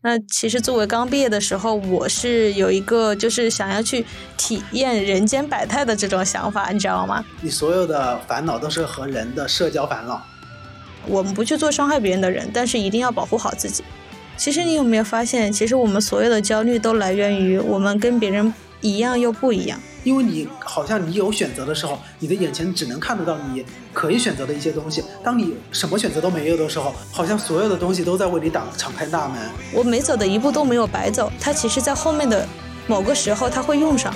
[0.00, 7.24] 那其实作为刚毕业的时候，我是有一个就是想要去体验人间百态的这种想法，你知道吗？
[7.40, 10.24] 你所有的烦恼都是和人的社交烦恼。
[11.06, 13.82] 我们不去做伤害别人的人，但是一定要保护好自己。
[14.36, 19.80] 其实你有没有发现，其实我们所有的焦虑都来源于我们跟别人一样又不一样。
[20.08, 23.62] 因为你好像你有选择的时候，你的眼前只能看得到你
[23.92, 25.04] 可以选择的一些东西。
[25.22, 29.38] 当你什么选择都没有的时候，好像所有的东西都在为你挡敞开大门。
[29.70, 32.48] 我每走的一步都没有白走，它其实在后面的
[32.86, 34.14] 某个时候它会用上。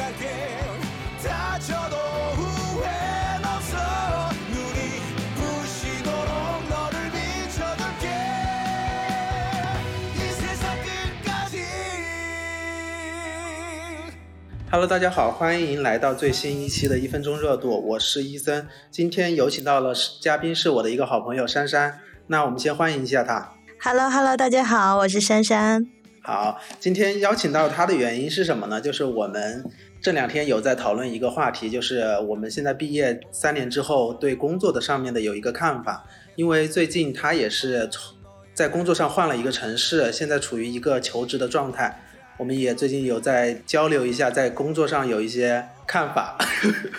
[14.72, 18.66] Hello，大家好，欢迎来到最新一期的一分钟热度，我是伊森。
[18.90, 23.52] 今天有请到了嘉宾是我的一个好朋友珊珊，那我们先欢迎一下她。
[23.82, 25.86] Hello，Hello，大家好，我是珊珊。
[26.22, 28.80] 好，今天邀请到她的原因是什么呢？
[28.80, 29.62] 就是我们
[30.00, 36.02] 这两天有在讨论一个话题，就是我们现在毕业三年之后对工作的上面的有一个看法。
[36.34, 37.91] 因为最近她也是
[38.54, 42.04] 在工作上换了一个城市，现在处于一个求职的状态。
[42.38, 46.36] 我们也最近有在交流一下，在工作上有一些看法。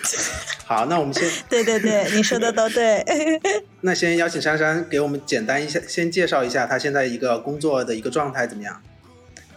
[0.66, 3.04] 好，那我们先对对对，你说的都对。
[3.82, 8.80] 那先邀请珊珊给我们简单一下，先介绍一下她现在一个工作的一个状态怎么样？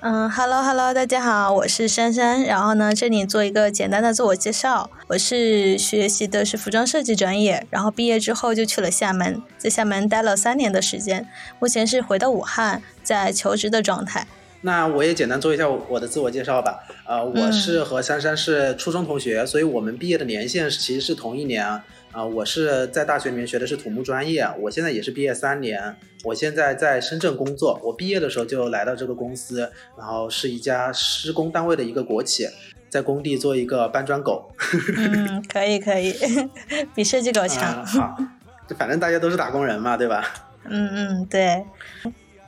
[0.02, 2.44] 嗯，Hello Hello，大家好，我是珊珊。
[2.44, 11.28] 然后呢，这里做一个简单的自我介绍，我是学习的是服装设计专业，然后毕业之后就去了厦门，在厦门待了三年的时间，
[11.59, 14.28] 目前是回到武汉，在求职的状态。
[14.61, 16.80] 那我也简单做一下我的自我介绍吧。
[17.05, 21.81] 呃，我是和珊珊是初中同学，所以我们毕业的年限其实是同一年。
[22.14, 25.95] 啊，我是在大学里面学的是土木专业，我现在也是毕业三年。
[26.23, 32.47] 我现在在深圳工作，我毕业的时候就来到这个公司，然后是一家施工单位的一个国企，
[32.89, 34.49] 在工地做一个搬砖狗。
[34.95, 36.16] 嗯，可以可以，
[36.95, 37.86] 比设计狗 强。
[37.86, 38.17] 好，
[38.80, 40.23] 反正大家都是打工人嘛，对吧？
[40.64, 41.64] 嗯嗯，对。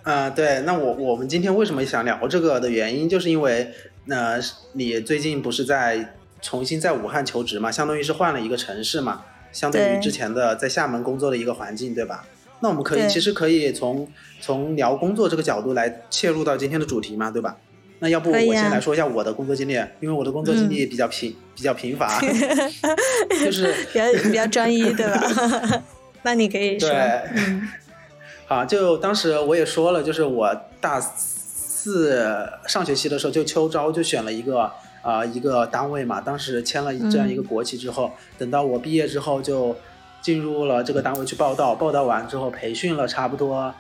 [0.04, 3.72] 啊，对，那我我们今天为什么想聊这个的原因，就是因为，
[4.06, 4.40] 那
[4.74, 12.26] 你最近不是在重新在武汉求职嘛，相当于是换了一个城市嘛，相对于之前的在厦门工作的一个环境，对吧？
[12.62, 14.08] 那我们可以其实可以从
[14.42, 17.58] 从聊工作这个角度来切入到今天的主题嘛，对吧？
[18.00, 22.20] 那要不我先来说一下我的工作经历，因为我的工作经历比较平比较贫乏，
[23.44, 25.84] 就是比较比较专一，对吧？
[26.24, 26.90] 那你可以说。
[28.50, 34.72] 啊，就当时我也说了，就是我大四上学期的时候就秋招就选了一个
[35.04, 39.76] 啊一个单位嘛，当时签了这样一个国企之后，等到我毕业之后就
[40.20, 43.72] 进入了这个单位去报道，报道完之后培训了差不多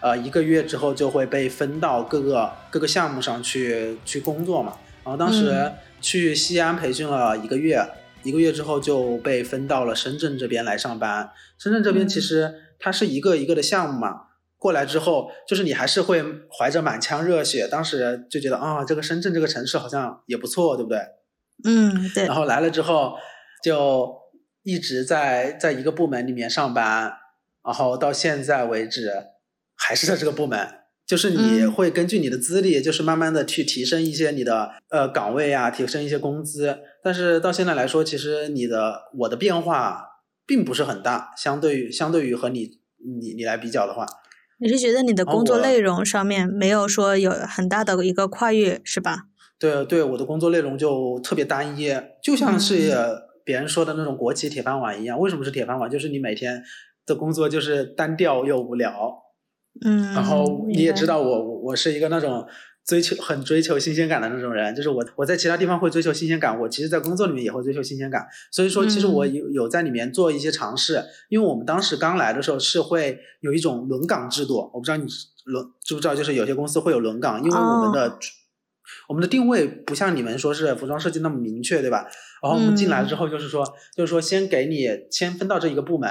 [0.00, 7.82] 呃一个月之后就会被分到各个各个项目上去去工作嘛，然后当时去西安培训了一个月，
[8.22, 12.54] 一个月之后就被分到了深圳这边来上班，深圳这边其实。
[12.80, 14.22] 它是一个一个的项目嘛，
[14.56, 16.24] 过来之后，就是你还是会
[16.58, 20.98] 怀着满腔热血，当时就觉得啊，这个深圳这个城市好像也不错，对不对？
[21.64, 22.26] 嗯，对。
[22.26, 23.14] 然后来了之后，
[23.62, 24.14] 就
[24.62, 27.12] 一直在在一个部门里面上班，
[27.62, 29.12] 然后到现在为止
[29.76, 30.68] 还是在这个部门。
[31.06, 36.78] 就是你会根据你的资历，就是慢慢的去提升一些你的呃岗位啊，提升一些工资。
[37.02, 40.09] 但是到现在来说，其实你的我的变化。
[40.50, 42.80] 并不是很大，相对于相对于和你
[43.20, 44.04] 你你来比较的话，
[44.58, 49.28] 你是觉得你的工作内容上面没有说有很大的一个跨越，是吧？
[49.60, 52.92] 对对，我的工作内容就特别单一，就像是
[53.44, 55.16] 别人说的那种国企铁饭碗一样。
[55.20, 55.88] 为什么是铁饭碗？
[55.88, 56.60] 就是你每天
[57.06, 59.22] 的工作就是单调又无聊。
[59.84, 62.44] 嗯，然后你也知道我我是一个那种。
[62.90, 65.06] 追求很追求新鲜感的那种人，就是我。
[65.14, 68.26] 我在其他地方会追求新鲜感，我其实，在工作里面也会追求新鲜感。
[68.50, 71.04] 所以说，其实我有有在里面做一些尝试。
[71.28, 75.04] 因为我们当时刚来的时候是会有一种轮岗制度，我不知道你
[75.44, 78.18] 轮知不知道，就是有些公司会有轮岗，因为我们的
[79.08, 82.08] 我们的定位不像你们说是服装设计那么明确，对吧？
[82.42, 83.64] 然后我们进来之后，就是说，
[83.94, 86.10] 就是说，先给你先分到这一个部门。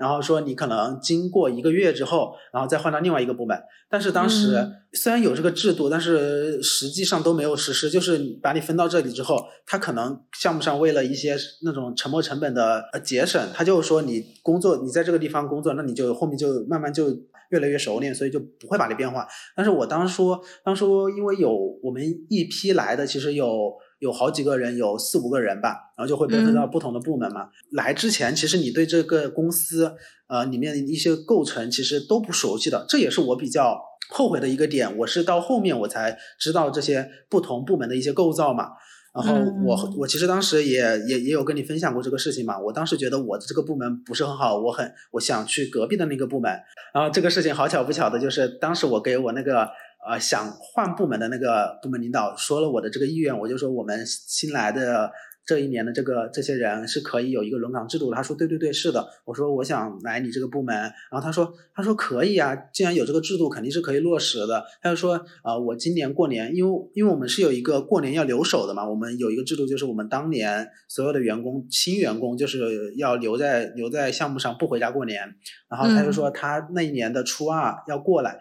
[0.00, 3.54] 然后说你可能经过一个月之后，然后再换到另外一个部门。
[3.90, 7.90] 但是当时虽然有这个制度，但是实际上都没有实施。
[7.90, 17.10] 就是把你分到这里之后，他可能项目上为了一些那种沉没成本的呃节省，他就说你工作你在这个地方工作，那你就后面就慢慢就
[17.50, 19.28] 越来越熟练，所以就不会把你变化。
[19.54, 23.70] 但是我当初当初因为有我们一批来的，其实有。
[24.00, 27.48] 有好几个人，有四五个人吧，然后就会被分到不同的部门嘛。
[27.70, 29.94] 来之前，其实你对这个公司，
[30.26, 33.80] 呃，里面的一些构成其实都不熟悉的，这也是我比较
[34.10, 38.70] 后悔的一个点，我是到后面我才知道这些不同部门的一些构造嘛。
[39.12, 39.34] 然后
[39.66, 42.56] 我我其实当时也也也有跟你分享过这个事情嘛。
[42.56, 46.48] 我当时觉得我的这个部门不是很好，我很我想去隔壁的那个部门。
[46.94, 49.68] 然后这个事情好巧不巧的就是，当时我给我那个
[50.06, 55.10] 呃想换部门的那个部门领导说了我的这个意愿，我就说我们新来的。
[55.46, 58.14] 这一年的这个这些人是可以有一个轮岗制度的。
[58.14, 60.76] 他说：“对对对，是的。”我说：“我想来你这个部门。”
[61.10, 75.34] 然后他说：“他说可以啊，既然有这个制度，肯定是可以落实的。”他就说：“啊，我今年过年，因为因为我们是有一个过年要留守的嘛，我们有一个制度，就是我们当年所有的员工新员工就是要留在留在项目上不回家过年。
[75.68, 78.38] 然后他就说他那一年的初二要过来。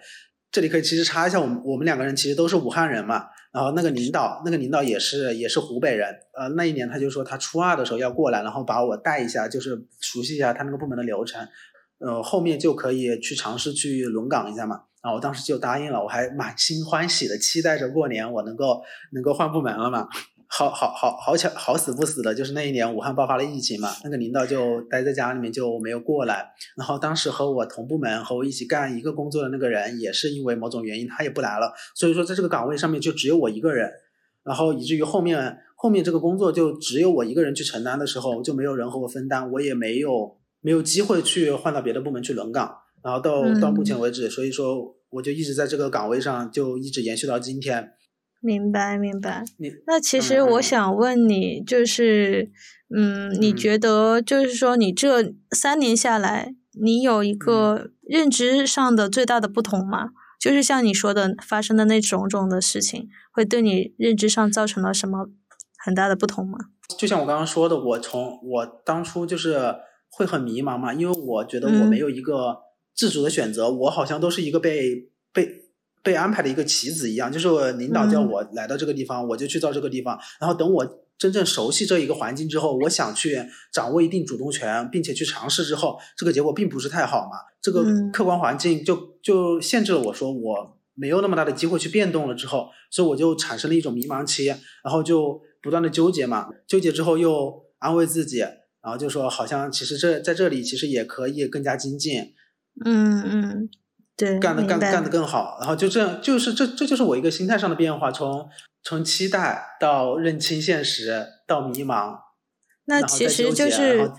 [0.52, 6.08] 这里可以其实查一下，我们我们两个人其实都是武汉人嘛。”然后那个领导，那个领导也是也是湖北人，
[6.38, 11.42] 呃，那一年他就说他初二的时候要过来，然后把我带一下，就是熟悉一下他那个部门的流程，
[11.98, 14.84] 呃，后面就可以去尝试去轮岗一下嘛。
[15.02, 20.08] 然后我当时就答应了，我还满心欢喜的期待着过年我能够能够换部门了嘛。
[20.52, 26.44] 好好好好巧好死不死的，就是那一年武汉爆发了疫情嘛，那个领导就待在家里面就没有过来。
[26.76, 31.72] 然后当时和我同部门和我一起干一个工作的那个人，也是因为某种原因他也不来了。
[31.96, 33.90] 所以说在这个岗位上面就只有我一个人，
[34.44, 42.76] 然后以至于后面后面这个工作就只有我一个人去承担的时候，就没有人和我分担，我也没有没有机会去换到别的部门去轮岗。
[43.04, 47.92] 然后到到目前为止，所以说我就一直在这个岗位上，就一直延续到今天。
[48.42, 49.44] 明白，明白。
[49.86, 52.50] 那其实我想问你，就是，
[52.96, 60.12] 嗯，你觉得就是说，你这三年下来，你有一个认知上的最大的不同吗？
[60.40, 65.28] 就是像你说的，发生的那种种的事情，会对你认知上造成了什么
[65.78, 66.58] 很大的不同吗？
[66.98, 69.76] 就像我刚刚说的，我从我当初就是
[70.10, 72.58] 会很迷茫嘛，因为我觉得我没有一个
[72.96, 75.69] 自主的选择，我好像都是一个被被。
[76.02, 80.18] 被安排的一个棋子一样，就是领导叫我来到这个地方，我就去到这个地方。
[80.40, 83.38] 然后等我真正熟悉这一个环境之后，我想去
[83.74, 87.38] 掌握一定主动权，并且去尝试之后，这个结果并不是太好嘛。
[87.62, 92.34] 这个客观环境就就限制了我说我没有那么大的机会去变动了。
[92.34, 96.48] 之后，所以我就产生了一种迷茫期，然后就不断的纠结嘛。
[96.66, 102.34] 纠结之后又安慰自己，然后就说好像其实这在这里其实也可以更加精进。
[102.86, 103.70] 嗯嗯。
[104.40, 108.50] 干的干干的更好，然后就这样，就是这这就是我一个心态上的变化，从
[108.84, 112.18] 从期待到认清现实到迷茫，
[112.86, 114.12] 那其实就是，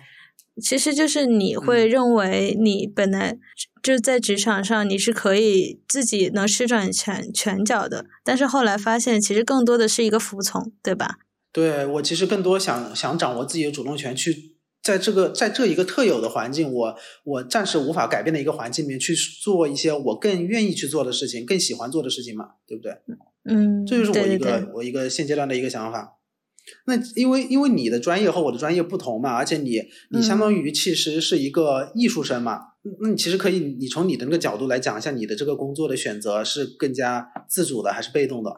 [0.63, 3.37] 其实就是你会认为你本来
[3.83, 11.19] 就在职场上你是可以自己能施展拳拳脚的，但是后来发现其实更多的是一个服从，对吧？
[11.53, 14.57] 对我其实更多想想掌握自己的主动权去。
[14.83, 22.93] 在这个在这一个特有的环境，我我暂时无法改变的一个环境里面去做一些我更愿意去做的事情，更喜欢做的事情嘛，对不对？
[23.45, 26.17] 嗯，这就是我一个我一个现阶段的一个想法。
[26.87, 32.61] 那因为因为你的专业和我的专业不同嘛，而且你你相当于其实是一个艺术生嘛，
[33.03, 38.51] 那你其实可以你从你的那个角度来讲一下，你的这个工作的选择是更加自主的还是被动的？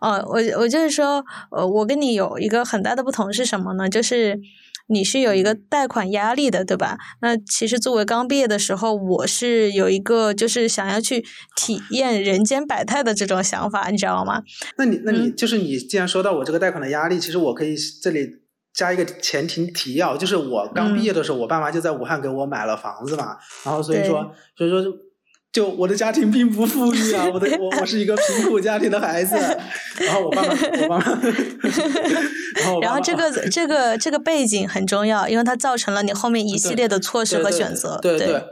[0.00, 3.88] 哦，我我就是说，呃，我跟你有一个很大的不同是什么呢？
[3.88, 4.40] 就是。
[4.88, 6.98] 你是有一个贷款压力的，对吧？
[7.20, 11.24] 那其实作为刚毕业的时候，我是有一个就是想要去
[11.56, 14.42] 体验人间百态的这种想法，你知道吗？
[14.76, 18.26] 那你那你就是你既然说到我这个贷款的压力，其实我可以这里
[18.74, 24.82] 加一个前提提要，就是我刚毕业的时候，我爸妈就在武汉给我买了房子嘛，然后所以说所以说。
[25.52, 29.34] 就我的家庭并不富裕啊，我的我我是一个贫苦家庭的孩子，
[30.04, 30.50] 然后我爸爸
[30.82, 31.04] 我爸妈，
[32.60, 38.42] 然后然后这个这个这个背景很重要，因为它造成了你后面一系列的措施和选择，对对。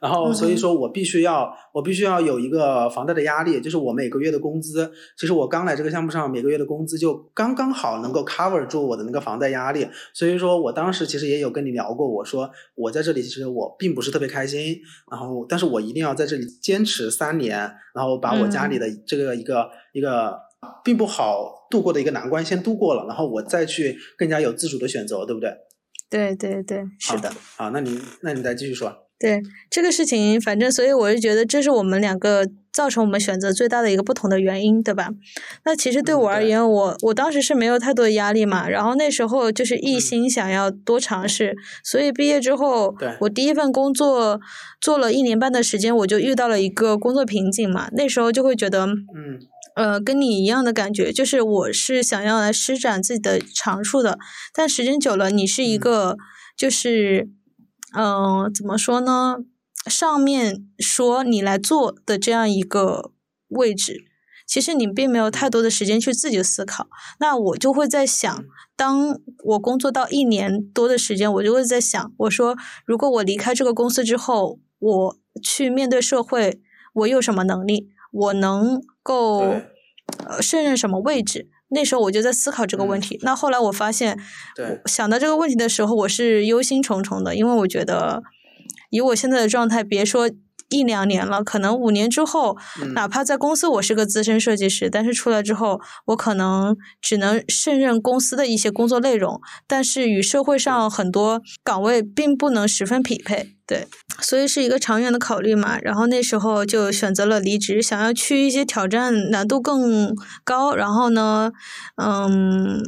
[0.00, 9.86] 然后，所以说我必须要，我必须要有一个房贷的压力，就是我每个月的工资，其实我刚来这个项目上，每个月的工资就刚刚好能够 cover 住我的那个房贷压力。
[10.12, 14.76] 所以说我当时其实也有跟你聊过，我说我在这里其实我并不是特别开心，
[15.10, 17.58] 然后但是我一定要在这里坚持三年，
[17.94, 20.36] 然后把我家里的这个一个一个
[20.84, 25.54] 并不好度过的一个难关先度过了，然后我再去更加有自主的选择，对不对？
[26.08, 27.32] 对对对，是的。
[27.56, 29.05] 好，那你那你再继续说。
[29.18, 35.08] 对这个事情，反正所以我是觉得这是我们两个造成我们选择最大的一个不同的原因，对吧？
[35.64, 44.38] 那其实对我而言，我我当时是没有太多的压力嘛，然后那时候就是一心想要多尝试，所以毕业之后，我第一份工作
[44.82, 49.40] 做了一年半的时间，我就遇到了一个工作瓶颈嘛，那时候就会觉得，嗯，
[49.76, 54.18] 呃，跟你一样的感觉，就是我是想要来施展自己的长处的，
[54.52, 56.18] 但时间久了，你是一个
[56.54, 57.30] 就是。
[57.96, 59.38] 嗯，怎么说呢？
[59.86, 63.12] 上面说你来做的这样一个
[63.48, 64.04] 位置，
[64.46, 66.88] 其实你并没有太多的时间去自己思考。
[67.20, 68.44] 那我就会在想，
[68.76, 76.60] 当我工作到一年多的时间，我就会在想，我说如果我离开这个公司之后，我去面对社会，
[76.92, 77.88] 我有什么能力？
[78.12, 79.40] 我能够
[80.26, 81.48] 呃胜任什么位置？
[81.68, 83.18] 那时候我就在思考这个问题。
[83.22, 84.18] 那后来我发现，
[84.86, 88.22] 想到这个问题的时候，我是忧心忡忡的，因为我觉得
[88.90, 90.30] 以我现在的状态，别说。
[90.68, 92.56] 一两年了，可能五年之后，
[92.92, 103.50] 哪怕在公司我是个资深设计师，但是出来之后，我可能只能胜任公司的一些工作内容，但是与社会上很多岗位并不能十分匹配。
[103.64, 103.86] 对，
[104.20, 105.78] 所以是一个长远的考虑嘛。
[105.80, 111.52] 然后那时候就选择了离职，想要去一些挑战难度更高，然后呢，
[111.96, 112.80] 嗯，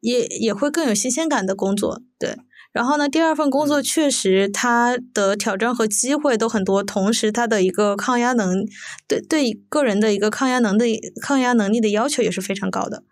[0.00, 2.00] 也也会更有新鲜感的工作。
[2.18, 2.36] 对。
[2.72, 8.66] 然后呢，第二份工作确实它的挑战和机会都很多，同时它的一个抗压能，
[9.06, 10.84] 对对个人的一个抗压能的
[11.22, 13.04] 抗压能力的要求也是非常高的。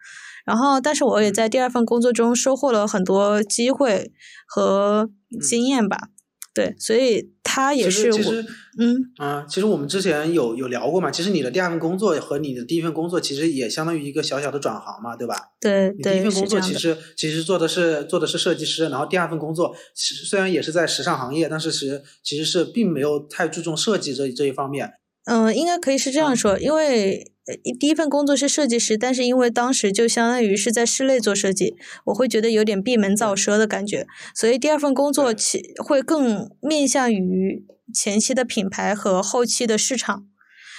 [0.44, 4.10] 然后，但是我也在第二份工作中收获了很多机会
[4.48, 5.08] 和
[5.40, 6.08] 经验吧。
[6.54, 8.32] 对，所以他也是我，
[8.78, 11.10] 嗯啊，其实我们之前有有聊过嘛。
[11.10, 15.34] 其实你的第二份工作和你的第一份工作，其实也相当于一个小小的转行嘛，对吧？
[15.58, 24.92] 对对，第一份工作其实其实做的是做的是设计师，然后第二份工作虽然也是在时尚行业，但是其实其实是并没有太注重设计这这一方面。
[25.24, 27.28] 嗯，应该可以是这样说，因为。
[27.80, 31.74] 第一份工作是设计师，但是因为当时就相当于是在室内做设计，
[32.04, 40.24] 我会觉得有点闭门造车的感觉，所以第二份工作其会更面向于前期的品牌和后期的市场，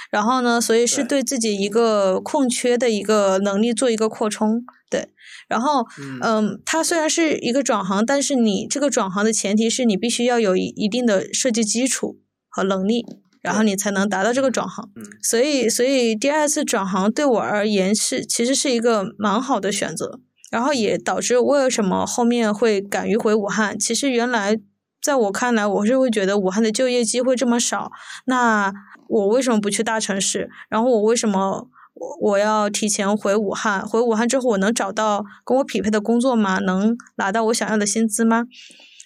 [0.09, 1.21] 然后呢，所以是对。
[1.21, 5.09] 自己一个空缺的一个能力做一个扩充，对，
[5.49, 5.85] 然后
[6.21, 13.05] 嗯，它虽然是一个转行，但是你这个转行的前提是你必须要有一定的设计基础和能力。
[13.43, 14.89] 然后你才能达到这个转行，
[15.21, 23.77] 所以所以第二次转行对我而言是其实是一个蛮好的选择，然后也导致为什么后面会敢于回武汉。
[23.77, 24.57] 其实原来
[25.01, 27.91] 在我看来，我是会觉得武汉的就业机会这么少，
[28.27, 28.71] 那
[29.09, 30.49] 我为什么不去大城市？
[30.69, 33.85] 然后我为什么我我要提前回武汉？
[33.85, 36.59] 回武汉之后我能找到跟我匹配的工作吗？
[36.59, 38.45] 能拿到我想要的薪资吗？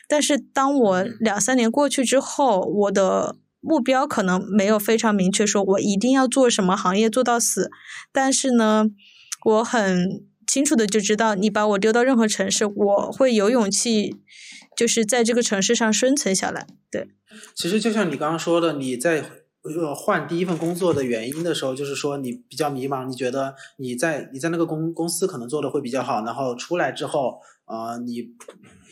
[0.08, 3.38] 但是当我两三年过去之后，我的。
[3.68, 7.70] 目标可能没有非常明确，说我一定要做什么行业做到死，
[8.12, 8.86] 但是呢，
[9.46, 14.16] 我很清楚的就知道，你把我丢到任何城市，我会有勇气，
[14.76, 16.66] 就是在这个城市上生存下来。
[16.90, 17.10] 对，
[17.54, 19.26] 其实就像你刚刚说的，你在
[19.96, 27.40] 换第一份工作的原因的时候，就是说你比较迷茫，你觉得你在你在那个公公司可能做的会比较好，然后出来之后。
[27.68, 28.24] 啊，你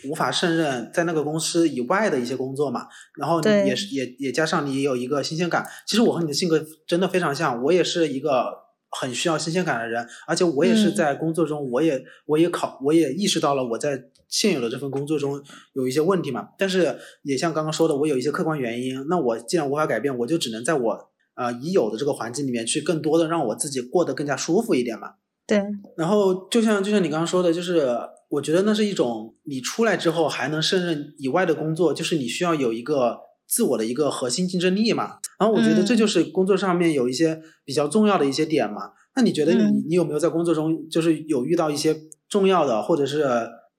[0.04, 2.88] 无法胜任在那个公司以外的一些工作嘛？
[3.18, 5.66] 然后也是也也加上你有一个新鲜感。
[5.88, 8.46] 其实我和你的性格真的非常像，我也是一个
[8.92, 15.42] 很需要新鲜感的人，而且我也是在工作中，我也我也考，我也意识到了我在现有的这份工作中
[15.74, 16.50] 有一些问题嘛。
[16.58, 19.06] 但是也像刚刚说的，我有一些客观原因。
[19.10, 25.16] 那我既然无法改变，我就只能在我呃已有的这个环境里面去更多的让我自己过得更加舒服一点嘛。
[25.48, 25.62] 对。
[25.98, 27.98] 然后就像就像你刚刚说的，就是。
[28.28, 35.20] 我觉得那是一种你出来之后还能胜任以外的工作，就是你需要有一个自我的一个核心竞争力嘛。
[35.40, 38.92] 然后我觉得这就是工作上面有一些比较重要的一些点嘛。
[39.16, 41.96] 那你觉得你你有没有在工作中就是有遇到一些
[42.28, 43.24] 重要的，或者是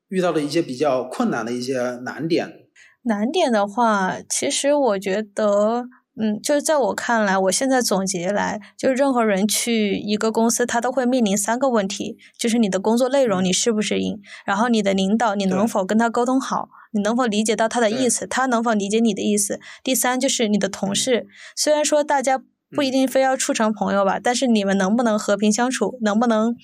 [0.09, 2.51] 遇到的一些比较困难的一些难点？
[3.03, 5.87] 难点的话，其实我觉得。
[6.19, 19.61] 嗯，就是在我看来，我现在总结来，就是任何人去一个公司，他都会面临三个问题，就是你的工作内容你适不适应，然后你的领导你能否跟他沟通好，你能否理解到他的意思，他能否理解你的意思。
[19.85, 22.43] 第三就是你的同事，虽然说大家
[22.75, 26.57] 不一定非要处成朋友吧，但是你们能不能和平相处，能不能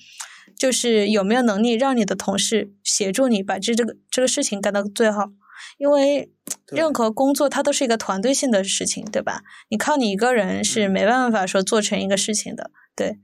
[0.57, 5.29] 就是有没有能力让你的同事协助你把这这个这个事情干到最好。
[5.77, 6.31] 因为
[6.75, 9.41] 任何工作它都是一个团队性的事情，对吧？
[9.69, 13.17] 你靠你一个人是没办法说做成一个事情的，对。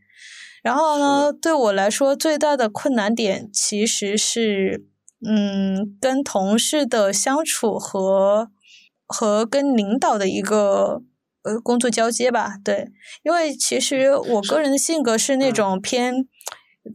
[0.61, 4.85] 然后呢，对我来说最大的困难点其实是，
[5.25, 8.49] 嗯，跟同事的相处和
[9.05, 11.01] 和跟领导的一个
[11.43, 12.91] 呃工作交接吧，对。
[13.23, 16.27] 因为其实我个人的性格是那种偏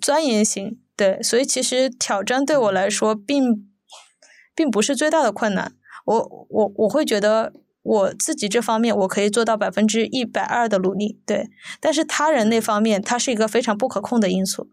[0.00, 3.70] 钻研型，对，所以其实挑战对我来说并。
[4.56, 5.72] 并不是最大的困难，
[6.04, 11.48] 我我我会觉得我自己这方面我可以做到百分之一百二的努力，对。
[11.80, 14.68] 但是他人那方面，他是一个非常不可控的因素。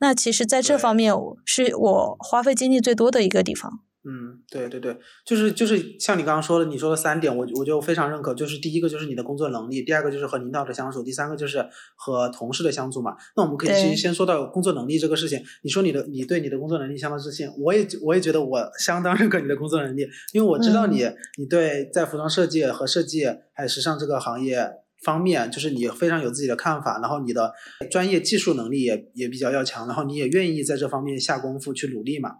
[0.00, 1.12] 那其实，在这方面
[1.44, 8.32] 是我花费精力最多的一个地方，嗯，对对对，就是就是像你刚刚说的，你说的三点，我我就非常认可。
[8.32, 13.16] 就是第一个就是你的工作能力，第二个就是和领导的相处，第三个就是和同事的相处嘛。
[13.36, 15.42] 那我们可以先先说到工作能力这个事情。
[15.62, 21.04] 你说你的你对你的工作能力相当自信，我也我也觉得我相当认可你的工作能力，因为我知道你
[21.36, 24.64] 你对在服装设计和设计还有时尚这个行业
[25.04, 27.52] 方面，就是你非常有自己的看法，然后你的
[27.90, 32.30] 专业技术能力也也比较要强，然后你也愿意在这方面下功夫去努力嘛。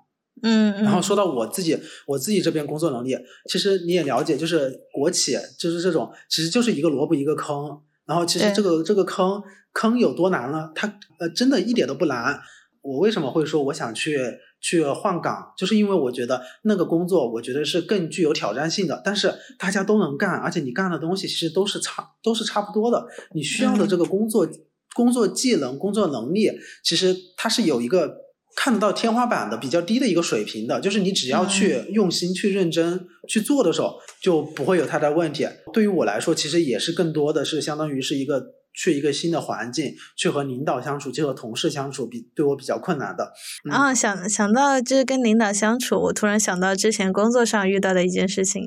[0.42, 3.16] 嗯，然后说到我自己，我自己这边工作能力，
[3.50, 7.80] 其实你也了解，就是国企就是这种，其实就是一个萝卜一个坑。
[8.06, 9.42] 然后其实这个这个坑
[9.72, 10.70] 坑有多难呢？
[10.74, 10.86] 它
[11.18, 12.40] 呃真的一点都不难。
[12.80, 14.18] 我为什么会说我想去
[14.60, 15.52] 去换岗？
[15.58, 19.02] 就是因为我觉得那个工作，我觉得是更具有挑战性的。
[19.04, 23.06] 但是大家都能干，而且你干的东西其实都是差都是差不多的。
[23.34, 24.48] 你需要的这个工作
[24.94, 26.50] 工作技能、工作能力，
[26.82, 28.27] 其实它是有一个。
[28.60, 35.46] 看得到天花板的比较低的一个水平的，就是你只要去用心、去认真去做的时候，就不会有太大问题。
[35.72, 38.58] 对于我来说，其实也是更多的是相当于是一个。
[38.74, 43.32] 去一个新的环境，去和领导相处，去和同事相处，比对我比较困难的。
[43.64, 48.62] 然后想想到就是跟领导相处，我突然想到之前工作上遇到的一件事情。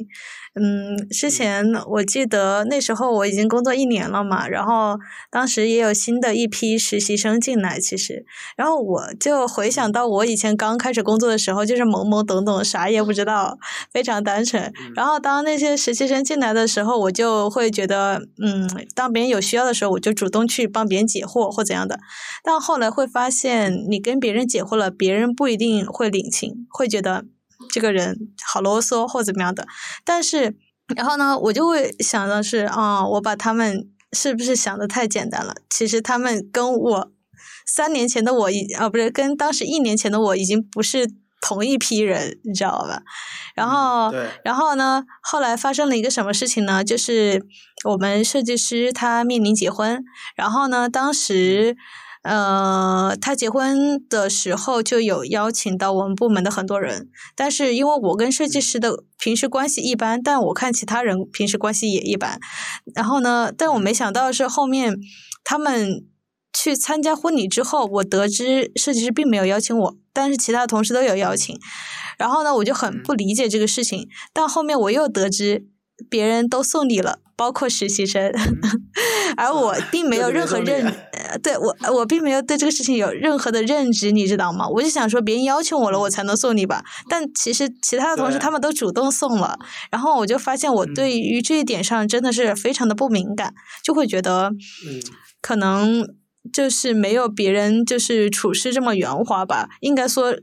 [0.54, 8.26] 嗯，之前我记得那时候我已经工作一年了嘛，然后当时也有新的一批实习生进来，其实，
[8.58, 13.58] 然后我就回想到我以前刚开始工作的时候，就是懵懵懂懂，啥也不知道，
[13.94, 14.74] 非常单纯。
[14.94, 21.98] 然后当那些实习生进来的时候，我就会觉得，嗯，当别人有需要的时候，我就主动去帮别人解惑或怎样的。
[22.44, 27.24] 但后来会发现，你跟别人解惑了，别人不一定会领情，会觉得。
[27.70, 29.68] 这个人好啰嗦或怎么样的，
[30.04, 30.56] 但是，
[30.96, 35.56] 然后呢，我就会想到是，啊，我把他们是不是想的太简单了？
[35.70, 37.12] 其实他们跟我
[37.66, 41.08] 三年前的我已啊，不是跟当时一年前的我已经不是
[41.42, 43.04] 同一批人，你知道吧？
[43.56, 44.14] 然后，
[44.44, 46.84] 然后呢，后来发生了一个什么事情呢？
[46.84, 47.46] 就是
[47.86, 50.04] 我们设计师他面临结婚，
[50.36, 51.76] 然后呢，当时。
[52.24, 62.40] 呃，他结婚的时候就有邀请到我们部门的很多人，但是因为我跟设计师的平时关系一般，但我看其他人平时关系也一般。
[62.94, 64.96] 然后呢，但我没想到是后面
[65.44, 66.06] 他们
[66.54, 71.58] 去参加婚礼之后，我得知设计师并没有邀请我，但是其他同事都有邀请。
[72.20, 75.66] 然后呢，我就很不理解这个事情，但后面我又得知
[76.10, 77.20] 别人都送礼了。
[77.38, 78.32] 包括实习生，
[79.36, 80.94] 而我并没有任何认，
[81.42, 84.68] 对我我并没有对这个事情有任何的认知，你知道吗？
[84.70, 86.84] 我就想说，别人邀请我了，我才能送你吧。
[87.10, 89.58] 但其实其他的同事他们都主动送了，
[89.92, 93.52] 然后我就发现我对于这一点上真的是非常的不敏感，
[93.84, 94.52] 就会觉得，
[95.42, 96.06] 可能
[96.54, 99.68] 就是没有别人就是处事这么圆滑吧。
[99.80, 100.36] 应该说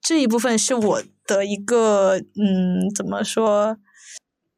[0.00, 3.76] 这一部分是我的一个嗯，怎么说？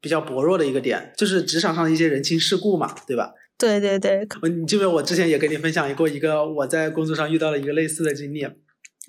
[0.02, 3.32] 比较薄弱的一个点，就是职场上的一些人情世故嘛，对吧？
[3.56, 4.28] 对对对。
[4.50, 8.44] 你记得我之前也跟你分享过一个我在工作上遇到了一个类似的经历。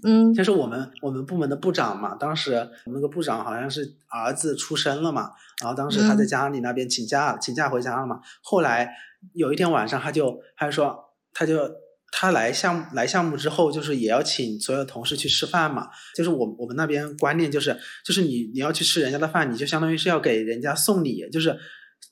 [0.06, 0.34] 嗯。
[0.34, 2.54] 就是我们我们部门的部长嘛，当时
[2.86, 8.22] 我们那个部长好像是儿子出生了嘛，然后当时他在家里那边请假，请假回家了嘛。
[8.42, 8.90] 后来
[9.34, 10.98] 有一天晚上，他就他就说
[11.34, 11.83] 他就。
[12.16, 15.88] 他来项目来项目之后，就是也要请所有同事去吃饭嘛。
[16.14, 21.58] 就是我我们那边观念就是，就是你你要去吃人家的饭，你就相当于是要给人家送礼，就是。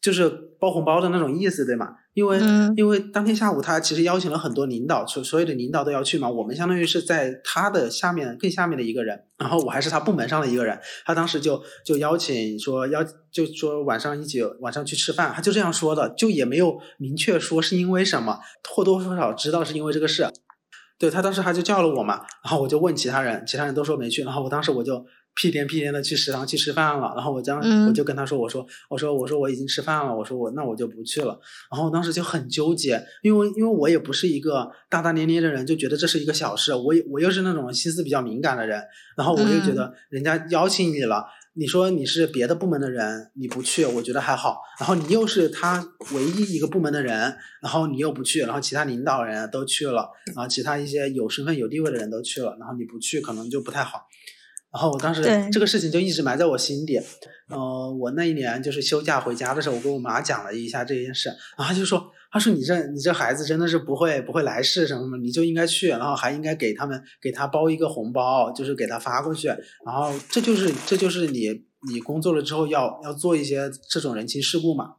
[0.01, 1.89] 就是包红包的那种意思，对吗？
[2.13, 2.39] 因为
[2.75, 6.29] 因为当天下午他其实邀请了很多领导，所所有的领导都要去嘛。
[6.29, 10.77] 我们相当于是在他的下面更下面的一个人，然后我还是他部门上的一个人。
[11.05, 20.27] 他当时就就邀请说邀就说晚上一起晚上去吃饭，他就这样说的，就也没有明确说是因为什么，或多或少知道是因为这个事。
[20.99, 25.05] 对他当时他就叫了我嘛，然后我就问其他人，其他人都说没去，然后我当时我就。
[25.33, 31.39] 屁颠屁颠的去食堂去吃饭了，然后我这样我就跟他说，我说我说我说我已经吃饭了，我说我那我就不去了。
[31.71, 36.73] 然后当时就很纠结，因为因为我也不是一个大大咧咧的人，就觉得这是一个小事。
[36.73, 38.83] 我我又是那种心思比较敏感的人，
[39.15, 44.57] 然后我又觉得人家邀请你了，你说你是别的部门的人，你不去，我觉得还好。
[44.79, 54.07] 然后你又是他唯一一个部门的人，然后你又不去，然后其他领导人都去了，然后其他一些有身份有地位的人都去了，然后你不去，可能就不太好。
[54.71, 56.99] 然后我当时这个事情就一直埋在我心底。
[57.49, 69.49] 呃，我那一年就是休假回家的时候，我跟我妈讲了一下这件事，然后她就说：“她说你这你这孩子真的是不会不会来事什么什么，你就应该去，然后还应该给他们给他包一个红包，就是给他发过去。
[69.85, 71.49] 然后这就是这就是你
[71.91, 74.93] 你工作了之后要要做一些这种人情世故嘛。”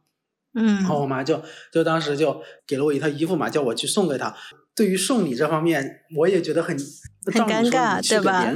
[0.53, 0.75] 嗯。
[0.75, 4.35] 然后我妈就就当时就给了我一套衣服嘛，叫我去送给他。
[4.75, 6.77] 对于送礼这方面，我也觉得很
[7.25, 8.51] 很尴尬，对吧？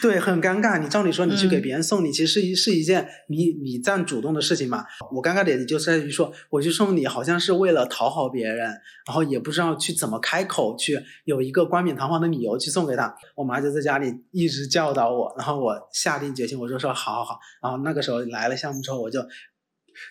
[0.00, 0.78] 对，很尴尬。
[0.78, 4.84] 你照理说，你去给别人送礼，其实是一是一件你你占主动的事情嘛。
[5.10, 8.68] 我尴尬点就在于说，我去送礼，好像是为了讨好别人，
[9.06, 13.12] 然后也不知道去怎么开口去有一个冠冕堂皇的理由去送给他。
[13.34, 17.40] 我妈就在家里一直教导我，然后我下定决心，我就说好好好。
[17.60, 19.20] 然后那个时候来了项目之后，我就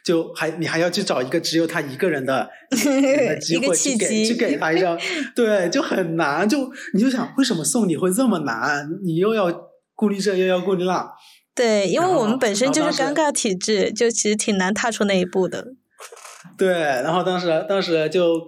[0.03, 2.49] 就还你还要去找一个只有他一个人的
[3.41, 4.97] 机会去给去给他一张，
[5.35, 6.47] 对，就很难。
[6.47, 8.87] 就你就想，为什么送礼会这么难？
[9.03, 9.67] 你又要。
[9.99, 11.09] 顾虑这又要顾虑那，
[11.55, 15.69] 对，因为我们本身就是尴尬体质，就其实挺难踏出那一步的。
[16.55, 18.39] 对，然后当时当时就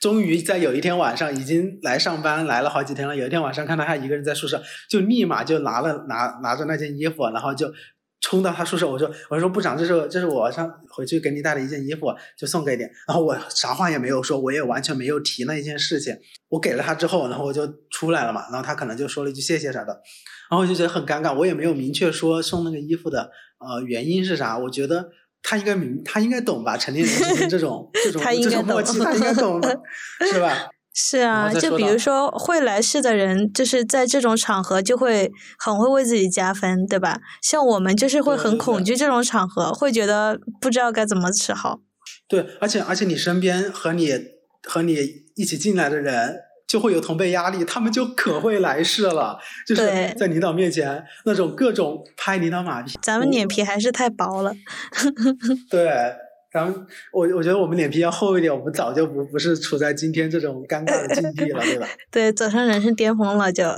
[0.00, 3.14] 终于在有一天晚上，已经来上班来了好几天了。
[3.14, 7.70] 有一天晚上看到他一个人在宿舍，就立马就拿了拿拿着那件衣服，然后就
[8.20, 8.88] 冲到他宿舍。
[8.88, 12.82] 我说我说部长，这是这是我上回去给你带的一件衣服，就送给你。
[13.06, 16.16] 然后我啥话也没有说，我也完全没有提那一件事情。
[16.48, 18.42] 我给了他之后，然后我就出来了嘛。
[18.50, 19.92] 然后他可能就说了一句谢谢啥的。
[20.50, 24.58] 然后我就觉得很尴尬，我也没有明确说送那个衣服的呃原因是啥。
[24.58, 25.10] 我觉得
[25.42, 26.76] 他应该明，他应该懂吧？
[26.76, 29.60] 成年人之间这种这种 这种默契，他应该懂，
[30.32, 30.68] 是吧？
[31.00, 37.20] 是啊，就比如说会来事的人，就是在这种场合就会很会为自己加分，对吧？
[37.40, 41.78] 像我们就是会很恐惧这种场合，会觉得不知道该怎么吃好。
[42.26, 44.12] 对，而且而且你身边和你
[44.64, 44.96] 和你
[45.36, 46.40] 一起进来的人。
[46.68, 49.82] 就会有同辈压力，他们就可会来事了，就是
[50.18, 52.98] 在领导面前那种各种拍领导马屁。
[53.00, 54.52] 咱们脸皮还是太薄了。
[55.70, 55.88] 对，
[56.52, 61.86] 咱们我我觉得我们脸皮要厚一点，我们早就不不是处在今天这种尴尬的境地了，对吧？
[62.10, 63.64] 对，走上人生巅峰了就。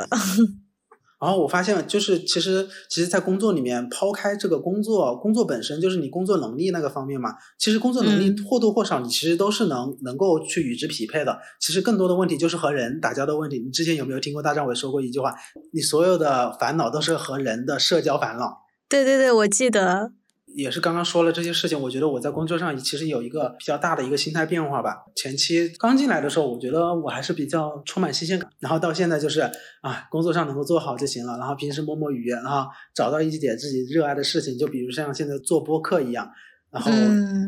[1.21, 7.35] 然后我发现，就是其实，其实，在工作里面，抛开这个工作，工作本身就是你工作能力那个方面嘛。
[7.59, 11.39] 其实工作能力或多或少，你其实都是能能够去与之匹配的。
[11.61, 13.59] 其实更多的问题就是和人打交道问题。
[13.59, 15.35] 你之前有没有听过大张伟说过一句话？
[15.75, 18.63] 你所有的烦恼都是和人的社交烦恼。
[18.89, 20.13] 对对对，我记得。
[20.55, 25.05] 也是刚刚说了这些事情，我觉得我在工作上其实有一个比较大的一个心态变化吧。
[25.15, 29.41] 前期刚进来的时候，我觉得我还是比较充满新鲜感，然后到现在就是
[29.83, 36.29] 啊，工作上能够做好就行了，然后平时摸摸鱼，然后找到一点自己热爱的事情，就比如像现在做播客一样，
[36.71, 36.91] 然后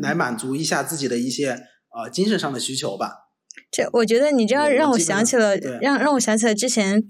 [0.01, 1.51] 来满足一下自己的一些
[1.95, 3.13] 呃精神上的需求吧。
[3.71, 7.03] 这我觉得你这样让我想起了，让让我想起了之前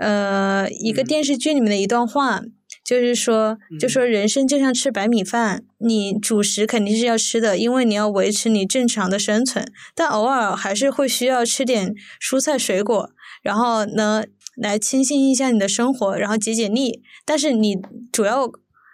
[0.00, 2.42] 呃一个电视剧里面的一段话。
[2.82, 9.64] 就是说，就说人生就像吃白米饭，你主食肯定是要吃的，因为你要维持你正常的生存。
[9.94, 14.24] 但偶尔还是会需要吃点蔬菜水果，然后呢，
[14.56, 17.00] 来清新一下你的生活，然后解解腻。
[17.24, 17.76] 但是你
[18.10, 18.50] 主要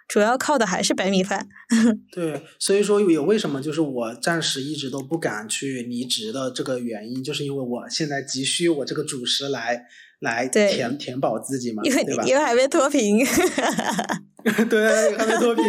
[0.07, 1.47] 主要靠的还是白米饭。
[2.13, 9.87] 对，所以说也为什么就是我暂时一直都不敢去离职的这个原因，就是因为我现在急需我这个主食来。
[10.19, 13.23] 来填填饱自己嘛，因为因为还没脱贫，
[14.67, 15.63] 对，还没脱贫，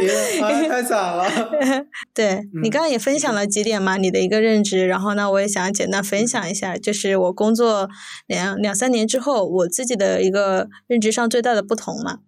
[0.68, 1.24] 太惨了。
[2.14, 7.90] 对你刚刚也分享了几点嘛，你的一个认知，然后呢，我也想简单分享一下，就是我工作
[8.26, 12.20] 两两三年之后，我自己的一个认知上最大的不同嘛。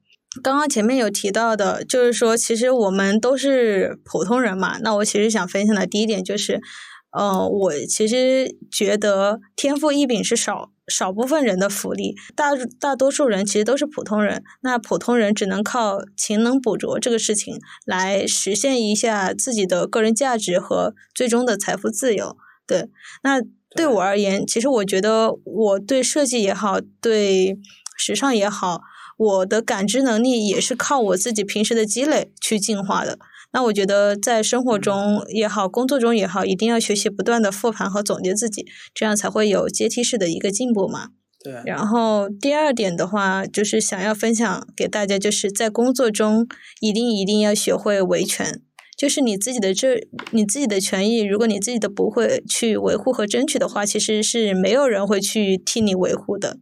[0.43, 6.61] 刚刚前面有提到的，就是说其实我们都是普通人嘛，那我其实想分享的第一点就是。
[7.11, 14.45] 嗯，我其实觉得天赋异禀是少少部分人的福利，大大多数人其实都是普通人。
[14.63, 22.37] 那普通人只能靠勤能补拙这个事情来实现一下自己的个人价值和最终的财富自由。
[22.67, 22.89] 对，
[23.25, 23.41] 那
[23.75, 27.59] 对我而言，其实我觉得我对设计也好，对
[27.99, 28.83] 时尚也好，
[29.17, 33.19] 我的感知能力也是靠我自己平时的积累去进化的。
[33.53, 41.09] 那我觉得在生活中也好，工作中也好，一定要学习不断的复盘和总结自己，这样才会有阶梯式的一个进步嘛。
[41.43, 41.55] 对。
[41.65, 46.47] 然后第二点的话，就是想要分享给大家，就是在工作中
[46.81, 48.61] 一定一定要学会维权，
[48.97, 56.59] 就是你自己的这你自己的权益，如果你自己都不会去维护和争取的话，其实是没有人会去替你维护的。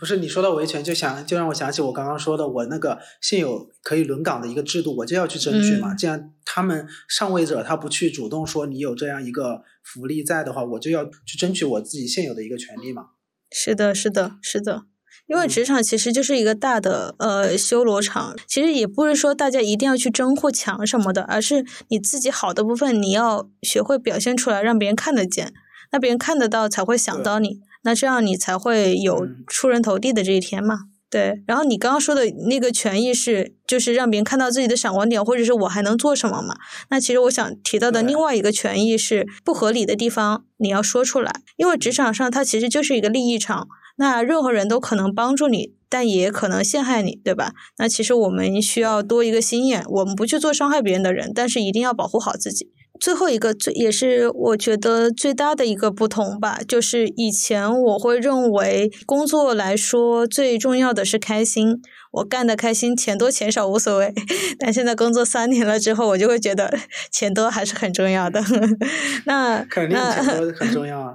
[0.00, 5.94] 不是你说到维权，就想就让我想起我刚刚说的，我那个现有可以轮岗的一个制度，我就要去争取嘛。
[5.94, 13.04] 既然他们上位者他不去主动说你有这样一个福利在的话，我就要去争取我自己现有的一个权利嘛。
[13.50, 14.82] 是的，是的，是的。
[15.28, 25.54] 因为职场其实就是一个大的呃修罗场，其实也不是说大家一定要去争或抢什么的，而是你自己好的部分你要学会表现出来，让别人看得见，
[25.92, 27.60] 那别人看得到才会想到你。
[27.82, 30.80] 那这样你才会有出人头地的这一天嘛？
[31.10, 36.56] 对，然后你刚刚说的那个权益是，就是让别人看到自己的闪光点，或者是我还能做什么嘛？
[36.88, 47.52] 那其实我想提到的另外一个权益是，不合理的地方你要说出来，因为职场上它其实就是一个利益场，那任何人都可能帮助你，但也可能陷害你，对吧？
[47.76, 52.70] 那其实我们需要多一个心眼，我们不去做伤害别人的人，但是一定要保护好自己。
[53.02, 61.80] 最后一个最也是我觉得最大的一个不同吧，就是以前我会认为工作来说最重要的是开心，
[62.12, 64.14] 我干的开心，钱多钱少无所谓。
[64.56, 66.72] 但现在工作三年了之后，我就会觉得
[67.10, 68.40] 钱多还是很重要的。
[69.26, 71.12] 那肯定钱多很重要啊。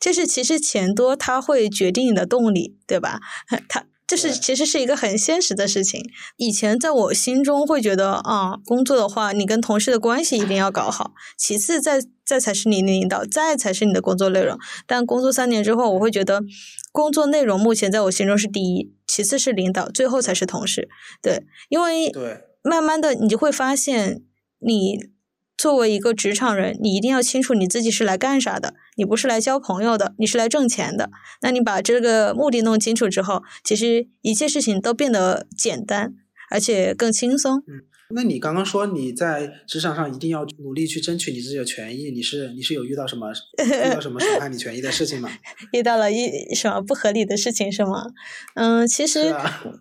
[0.00, 3.20] 就是其实钱多，它会决定你的动力，对吧？
[3.68, 3.84] 它。
[4.08, 6.02] 就是其实是一个很现实的事情。
[6.36, 14.58] 以前在我心中会觉得啊，工作的话，你跟同事的关系一定要搞好，其次再再才是你的领导，再才是你的工作内容。
[14.86, 16.42] 但工作三年之后，我会觉得
[16.90, 20.88] 工作内容目前在我心中是第一，其次是领导，最后才是同事。
[21.22, 22.10] 对，因为
[22.62, 24.22] 慢慢的你就会发现
[24.58, 25.10] 你。
[25.58, 28.74] 作为一个职场人，你一定要清楚你自己是来干啥的。
[28.96, 31.10] 你不是来交朋友的，你是来挣钱的。
[31.42, 36.14] 那你把这个目的弄清楚之后，其实一切事情都变得简单，
[36.48, 37.58] 而且更轻松。
[37.66, 37.82] 嗯，
[38.14, 45.28] 那你刚刚说你在职场上一定要努力去争取你自己的权益，你是你是有遇到什么 遇到什么损害你权益的事情吗？
[45.74, 48.06] 遇到了一什么不合理的事情是吗？
[48.54, 49.34] 嗯，其实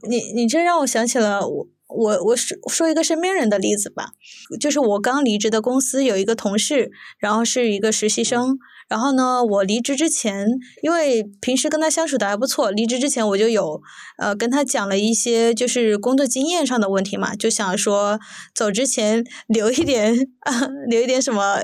[0.09, 1.67] 你你这让我想起了我。
[1.87, 4.11] 我我说说一个身边人的例子吧，
[4.59, 8.57] 就是我刚离职的公司有一个同事，然后是一个实习生，
[8.89, 10.47] 然后呢，我离职之前，
[10.81, 13.81] 因为平时跟他相处的还不错，离职之前我就有
[14.17, 18.19] 呃跟他讲了一些就是工作经验上的问题嘛，就想说
[18.53, 20.13] 走之前留一点
[20.89, 21.59] 留一点什么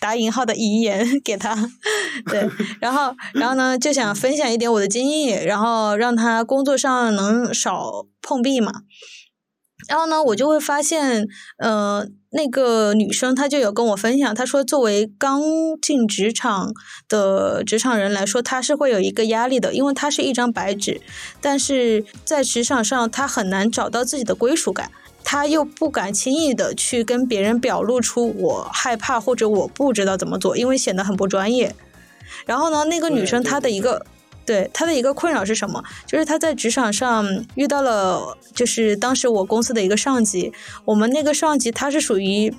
[0.00, 1.54] 打引号的遗言给他，
[2.26, 2.48] 对，
[2.80, 8.72] 然后然后呢就想分享一点我的经验，然后让他工作上能少碰壁嘛。
[9.92, 11.28] 然后呢，我就会发现，
[11.58, 15.42] 呃，那个女生她就有跟我分享，她说，作为刚
[15.82, 16.72] 进职场
[17.10, 21.02] 的职场人来说，她是会有一个压力的，因为她是一张白纸，
[21.42, 24.90] 但是在职场上她很难找到自己的归属感，
[25.22, 31.74] 她又不敢轻易的去跟别人表露出我害怕或者我不知道怎么做，因为显得很不专业。
[32.46, 34.06] 然后呢，那个女生她的一个。
[34.44, 35.82] 对他的一个困扰是什么？
[36.06, 37.24] 就是他在职场上
[37.54, 40.52] 遇到了，就是当时我公司的一个上级，
[40.84, 42.52] 我们那个上级他是属于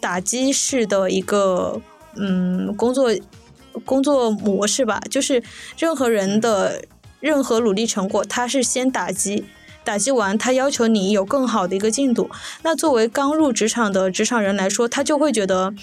[0.00, 1.80] 打击式的一个
[2.14, 3.10] 嗯工作
[3.84, 5.42] 工作模式吧，就是
[5.76, 6.84] 任何人的
[7.20, 9.44] 任何努力成果，他是先打击，
[9.84, 12.30] 打击完他要求你有更好的一个进度。
[12.62, 15.74] 那作为刚入职场的职场人来说，他就会觉得。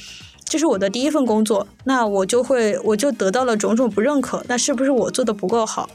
[0.46, 5.90] 这是我的第一份工作，那我就会我就得到了种种不认可，那是不是我做的不够好？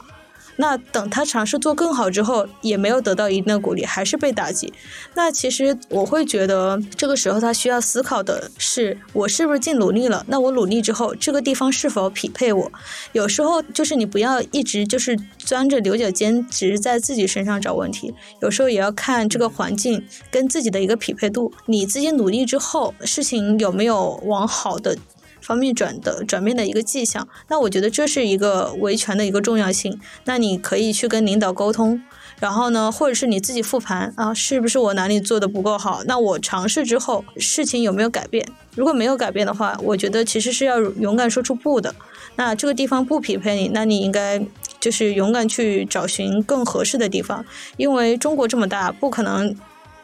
[0.61, 4.73] 那等他尝试做更好之后，也没有得到一定的鼓励，还是被打击。
[5.15, 10.25] 那其实我会觉得，这个时候他需要思考的是，我是不是尽努力了？
[10.27, 12.69] 那我努力之后，这个地方是否匹配我？
[13.13, 18.13] 有时候就是你不要一直就是钻着牛角尖，只是在自己身上找问题。
[18.41, 21.53] 有时候也要看这个环境跟自己的一个匹配度。
[21.67, 24.97] 你自己努力之后，事情有没有往好的？
[25.41, 29.99] 方面转的转变的一个迹象，那我觉得这是一个维权的一个重要性。
[30.25, 32.01] 那你可以去跟领导沟通，
[32.39, 36.01] 然后呢，或者是你自己复盘啊，是不是我哪里做的不够好？
[36.05, 38.45] 那我尝试之后，事情有没有改变？
[38.75, 41.93] 如果没有改变的话，我觉得其实是要勇敢说出不的。
[42.35, 44.41] 那这个地方不匹配你，那你应该
[44.79, 47.45] 就是勇敢去找寻更合适的地方，
[47.77, 49.55] 因为中国这么大，不可能。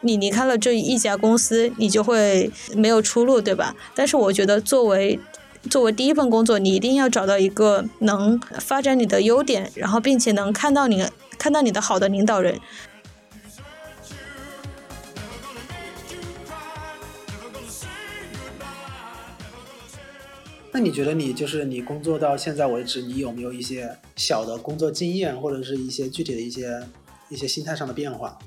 [0.06, 3.74] 你离开了这一家公司，你就会没有出路，对吧？
[3.94, 5.18] 但是我觉得，作为
[5.68, 11.04] 作为第一份工作，你一定要找到一个能发展你的优点，然后并且能看到你
[11.38, 12.60] 看到你的好的领导人。
[20.72, 26.82] 那你觉得，你就是你工作到现在为止，你有没有一些小的工作经验，或者是一些具体的一些
[27.30, 28.38] 一些心态上的变化？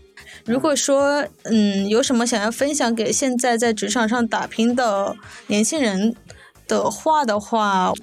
[0.50, 6.16] 如果说，嗯，有什么想要分享给现在在职场上打拼的年轻人
[6.68, 7.94] 的话的话，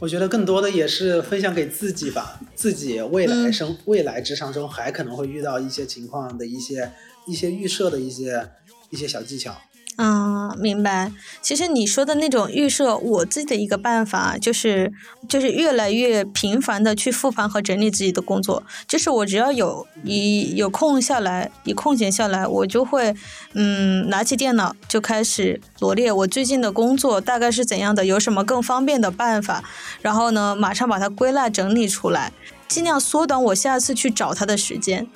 [0.00, 6.92] 我觉得更多的也是分享给自己吧，自己未来生未来职场中还可能会遇到一些情况的一些
[7.26, 8.50] 一些预设的一些
[8.90, 9.56] 一些小技巧。
[9.96, 11.12] 嗯，明白。
[11.40, 14.92] 其实你说的那种预设，我自己的一个办法就是，
[15.28, 18.64] 就是越来越频繁的去复盘和整理自己的工作。
[18.88, 23.14] 就是我只要有一有空下来，一空闲下来，我就会，
[23.52, 29.62] 嗯，拿起电脑就开始罗列我最近的工作大概是怎样的，有什么更方便的办法，
[30.02, 32.32] 然后呢，马上把它归纳整理出来。
[32.66, 35.06] 尽量缩短我下次去找他的时间。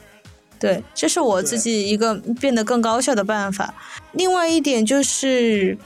[0.60, 3.74] 对，这是我自己一个变得更高效的办法。
[4.12, 5.78] 另外一点就是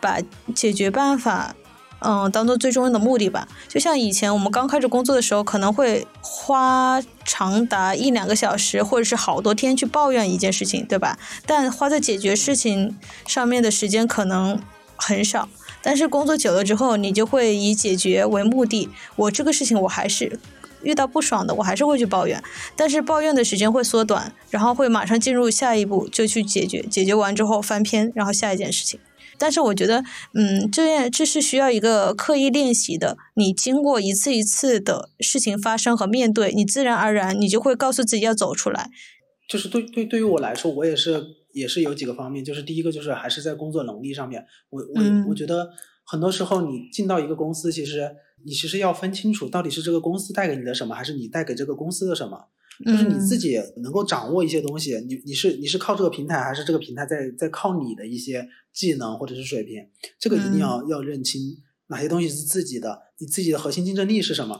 [0.00, 0.18] 把
[0.54, 1.54] 解决办法。
[2.02, 3.46] 嗯，当做最重要的目的吧。
[3.68, 11.18] 就像以前我们刚开始工作的时候，可能会花长达一两个小时，或者是好多天去抱怨一件事情，对吧？
[11.44, 14.58] 但花在解决事情上面的时间可能
[14.96, 15.46] 很少。
[15.82, 18.88] 但是工作久了之后，你就会以解决为目的。
[19.16, 20.40] 我这个事情我还是
[20.82, 22.42] 遇到不爽的，我还是会去抱怨，
[22.76, 26.82] 但是抱怨的时间会缩短，然后会马上进入下一步，就去解决。
[26.82, 28.98] 解决完之后翻篇，然后下一件事情。
[29.38, 33.16] 但是我觉得，嗯，这样这是需要一个刻意练习的。
[33.36, 38.90] 你经过一次一次的事情发生和面对，你自然而然你就会告诉自己要走出来。
[39.48, 42.44] 就是对对对于我来说，我也是也是有几个方面。
[42.44, 45.70] 就是第一个就是还是在工作能力上面，我我我觉得
[46.10, 48.10] 很多时候你进到一个公司，其实
[48.44, 52.48] 你其实要分清楚到底是这个公司带给你的什么，还是你带给这个公司的什么。
[52.84, 59.86] 就是你自己能够掌握一些东西，你你是你是靠这个平台，还是这个平台在在靠你的一些技能或者是水平？
[60.18, 61.42] 这个一定要要认清
[61.88, 64.58] 哪些东西是自己的，你自己的核心竞争力是什么？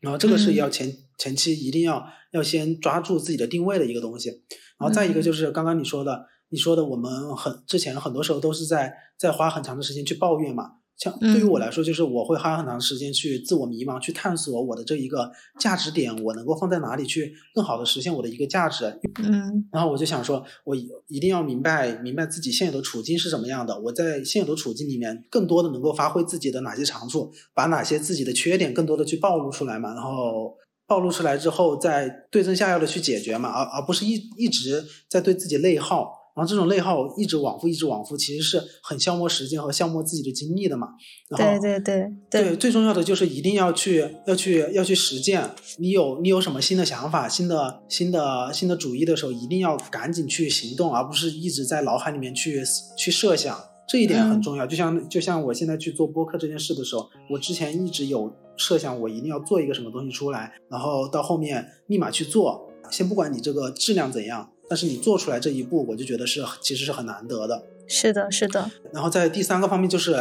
[0.00, 4.30] 然后这个是要前前期一定要要先抓住自己的定位的一个东西。
[4.78, 10.74] 然后再一个就是刚刚你说的，你说的我们很之前很多时候都是在在花很长的时间去抱怨嘛。
[10.96, 18.84] 像对于我来说，就是我会花很长时间去自我迷茫，去探索我的这一个价值点，我能够放在哪里去更好的实现我的一个价值。
[19.20, 20.76] 嗯，然后我就想说，我
[21.08, 36.23] 一定要明白明白自己现有的处境是什么样的，我在现有的处境里面，更多的能够发挥自己的哪些长处，把哪些自己的缺点更多的去暴露出来嘛，然后暴露出来之后，再对症下药的去解决嘛，而而不是一一直在对自己内耗。
[36.34, 40.88] 然后这种内耗一直往复，一直往复，其实是很消磨时间和消磨自己的精力的嘛。
[41.28, 45.48] 然后对对对对，最重要的就是一定要去要去要去实践。
[45.78, 52.62] 你有你有什么新的想法、新的新的新的主意的时候，一定要赶紧去行动，而不是一直在脑海里面去
[52.98, 53.56] 去设想。
[53.86, 54.66] 这一点很重要。
[54.66, 62.68] 就像就像我现在去做播客这件事的时候，我之前一直有设想，我一定要做一个什么东西出来，然后到后面立马去做。
[62.90, 64.50] 先不管你这个质量怎样。
[64.68, 67.62] 但是你做出来这一步，我就觉得是其实是很难得的。
[67.86, 68.70] 是的，是的。
[68.92, 70.16] 然后在第三个方面，就是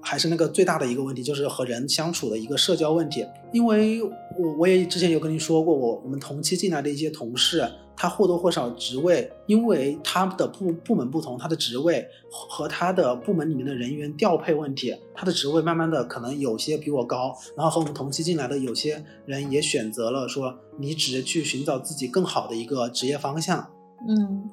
[0.00, 3.26] 还是那个最大的一个问题，就是和人相处的一个社交问题。
[3.52, 4.12] 因为我
[4.58, 23.68] 我也之前有跟您说过，我我们同期进来的一些同事，他或多或少职位，因为他的部部门不同，他的职位和他的部门里面的人员调配问题，他的职位慢慢的可能有些比我高，然后和我们同期进来的有些人也选择了说离职去寻找自己更好的一个职业方向。
[24.06, 24.50] 嗯，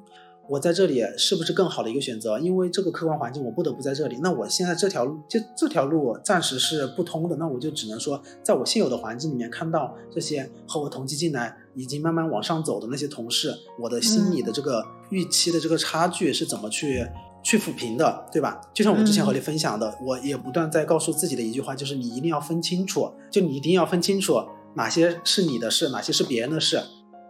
[0.48, 2.38] 我在这里是不是更好的一个选择？
[2.38, 4.18] 因为这个客观环境，我不得不在这里。
[4.22, 17.06] 那我现在这条路，就这条路暂时是不通的，那我就只能说，在我现有的环境里面，看到这些和我同期进来、已经慢慢往上走的那些同事，我的心里的这个预期的这个差距是怎么去
[17.42, 18.60] 去抚平的，对吧？
[18.74, 24.40] 就像我之前和你分享的，我也不断在告诉自己的一句话，就是你一定要分清楚，就你一定要分清楚
[24.74, 26.80] 哪些是你的事，哪些是别人的事。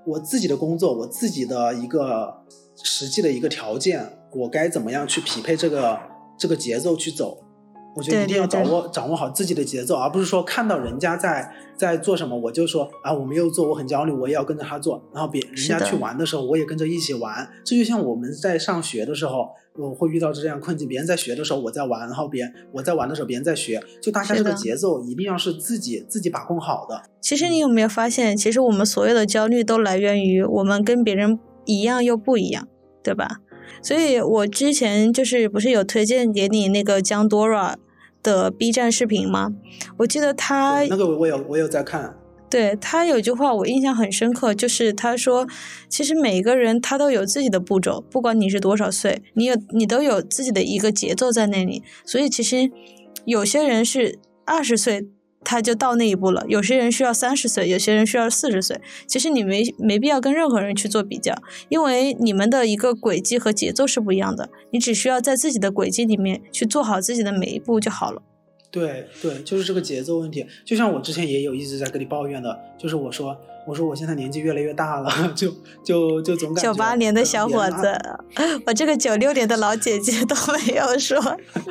[0.06, 2.32] 我自己的工作，我自己的一个
[2.82, 5.98] 实际的一个条件，我该怎么样去匹配这个
[6.38, 7.45] 这个节奏去走？
[7.96, 15.02] 我觉得一定要掌握掌握好自己的节奏，而不是说看到人家在在做什么，我就说啊我没有做，我很焦虑，我也要跟着他做。
[15.14, 17.48] 然后别人家去玩的时候，我也跟着一起玩。
[17.64, 23.82] 这就像我们在上学的时候，我会遇到这样困境：别人在学的时候我在玩，然后别人我在玩的时候别人在学。
[24.02, 27.02] 就大家这个节奏一定要是自己自己把控好的。
[27.22, 32.68] 其实你有没有发现，其实我们所有的焦虑都来源于我们跟别人一样又不一样，
[33.02, 33.40] 对吧？
[33.82, 37.76] 所以我之前就是不是有推荐给你那个江 Dora。
[38.26, 39.52] 的 B 站视频吗？
[39.98, 42.16] 我记得他那个我有我有在看，
[42.50, 45.46] 对他有句话我印象很深刻，就是他说，
[45.88, 52.70] 其实每个人他都有自己的步骤，不管你是多少岁，你有你都有自己的一个节奏在那里，所以其实
[53.24, 55.06] 有些人是二十岁。
[55.48, 56.44] 他就到那一步了。
[56.48, 58.80] 有些人需要三十岁，有些人需要四十岁。
[59.06, 61.32] 其实你没没必要跟任何人去做比较，
[61.68, 64.50] 因为你们的一个轨迹和节奏是不一样的。
[64.72, 68.20] 你只需要在自己的轨迹里面去做好自己的每一步就好了。
[68.72, 70.44] 对对，就是这个节奏问题。
[70.64, 73.36] 就像我之前也有一直在跟你抱怨的，就是我说
[73.68, 75.54] 我说我现在年纪越来越大了，就
[75.84, 77.96] 就就总感觉九八年的小伙子，
[78.66, 81.16] 我这个九六年的老姐姐都没有说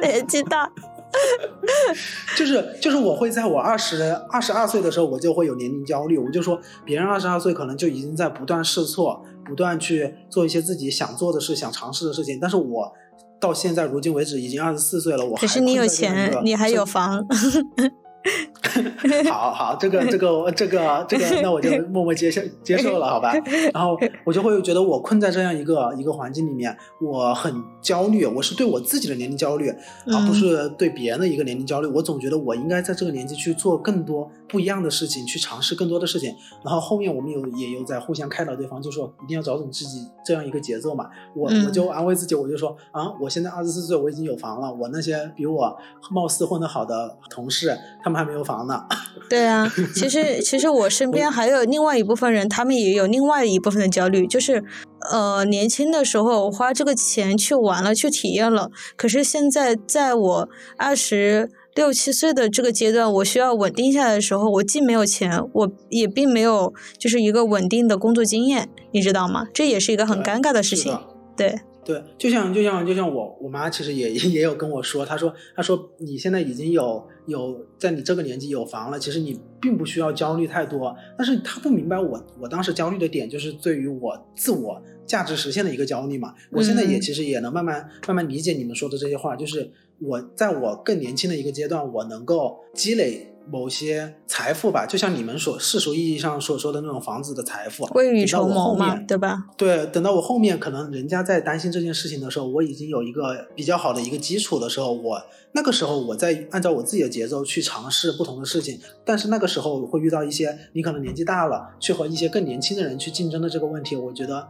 [0.01, 0.71] 年纪大。
[2.37, 6.17] 就是就是我会在我二十二十二岁的时候，我就会有年龄焦虑。
[6.17, 12.37] 我就说，别人二十二岁可能就已经在不断试错，不断去做一些自己想做的事、想尝试的事情。
[12.41, 12.91] 但是我
[13.39, 17.25] 到现在如今为止已经二十四岁了，我可是你有钱，你还有房。
[19.29, 23.33] 好好，这个这个这个这个，那我就 默默接受接受了，好吧。
[23.73, 28.25] 然后我就会觉得我困在这样一个一个环境里面，我很焦虑。
[28.25, 29.69] 我是对我自己的年龄焦虑，
[30.07, 31.87] 而不是对别人的一个年龄焦虑。
[31.87, 36.33] 我总觉得我应该在这个年纪去做更多不一样的事情，去尝试更多的事情。
[36.63, 41.07] 然后后面我们有也有在互相开导对方，就说一定要找准自己这样一个节奏嘛。
[41.35, 44.73] 我我就安慰自己，我就说啊，我现在二十四岁，我已经有房了。
[44.73, 45.77] 我那些比我
[46.11, 48.81] 貌似混得好的同事，他们还没有房呢。
[49.29, 54.63] 对啊，其实其实我身边还有另外一部分人，他们也有另外一部分的焦虑，就是
[55.11, 69.47] 呃年轻的时候花这个钱去玩了，去体验了，可是现在在我二十六七岁的这个阶段，我需要稳定下来的时候，我既没有钱，我也并没有就是一个稳定的工作经验，你知道吗？
[69.51, 70.97] 这也是一个很尴尬的事情，
[71.35, 71.59] 对。
[71.85, 80.95] 对，就像就像就像我我妈其实也也有跟我说，她说她说你现在已经有有在你这个年纪有房了，其实你并不需要焦虑太多。
[81.15, 86.33] 但是她不明白我我当时焦虑的点就是对于我自我价值实现的一个焦虑嘛。
[86.51, 93.31] 我现在也其实也能慢慢慢慢理解你们说的这些话，就是我在我更年轻的一个阶段，我能够积累。
[93.49, 99.45] 某些财富吧，就像你们所世俗意义上所说的那种房子的财富，未雨绸缪嘛，对吧？
[99.57, 105.21] 对，等到我后面可能人家在担心这件事情的时候，我已经有一个比较好的一个基础的时候，我
[105.53, 114.47] 那个时候我在按照我自己的节奏去尝试不同的事情，但是那个时候会遇到一些你可能年纪大了，去和一些更年轻的人去竞争的这个问题，我觉得。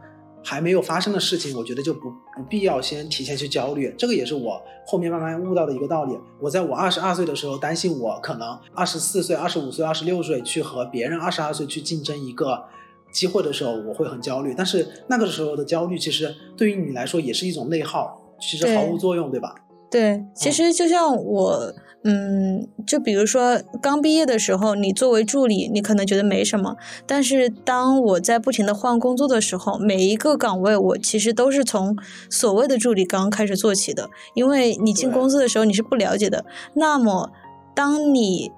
[0.48, 3.92] 还没有发生的事情，我觉得就不不必要先提前去焦虑。
[3.98, 6.16] 这个也是我后面慢慢悟到的一个道理。
[6.40, 12.62] 我在我二十二岁的时候，担心我可能二十四岁、二十五岁、二十六岁去和别人二十二岁去竞争一个
[13.10, 14.54] 机会的时候，我会很焦虑。
[14.56, 19.52] 但是那个时候的焦虑，其实对于你来说也是一种内耗，其实毫无作用，对吧？
[19.90, 21.74] 对，其实就像我。
[22.08, 26.76] 嗯，就比如说刚毕业的时候，你作为助理，你可能觉得没什么。
[27.04, 31.96] 但是当我在不停的换工作的时候，每一个岗位我其实都是从
[32.30, 34.08] 所谓的助理刚开始做起的。
[34.34, 36.44] 因为你进公司的时候你是不了解的。
[36.74, 37.32] 那么，
[37.74, 38.52] 当你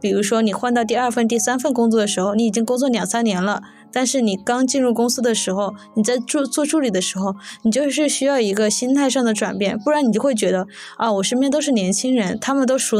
[0.00, 3.62] 比如说你换到第二份、第三份工作的时候，你已经工作两三年了。
[3.92, 10.66] 但是你刚进入公司的时候，你在做做助理的时候，你就是需要一个心态上的转变，不然你就会觉得
[10.96, 12.98] 啊，我身边都是年轻人，他们都熟，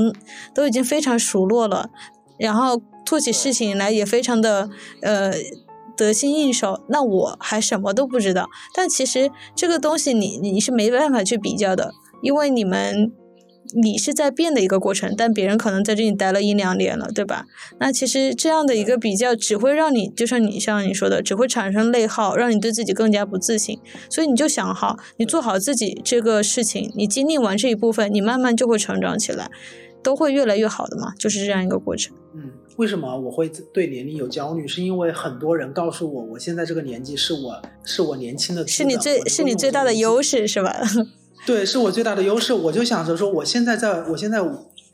[0.54, 1.90] 都已经非常熟络了，
[2.38, 4.68] 然后做起事情来也非常的
[5.02, 5.32] 呃
[5.96, 8.48] 得心应手，那我还什么都不知道。
[8.74, 13.12] 但其实这个东西你你是没办法去比较的，因为你们。
[13.74, 17.46] 你是在变的一个过程，但别人可能在这里待了一两年了，对吧？
[17.78, 23.78] 那其实这样的一个比较，只会让你，就像你像你说的，只会产生内耗，让你对自己更加不自信。
[24.08, 29.50] 所以你就想好，你做好自己这个事情，你经历完这一部分，你慢慢就会成长起来，
[30.02, 32.16] 都会越来越好的嘛，就是这样一个过程。
[32.34, 34.66] 嗯，为什么我会对年龄有焦虑？
[34.66, 40.80] 是因为很多人告诉我，我现在这个年纪是我是我年轻的，是你最是你最大的优势，是吧？
[41.46, 42.52] 对，是我最大的优势。
[42.52, 44.42] 我就想着说，我现在在，我现在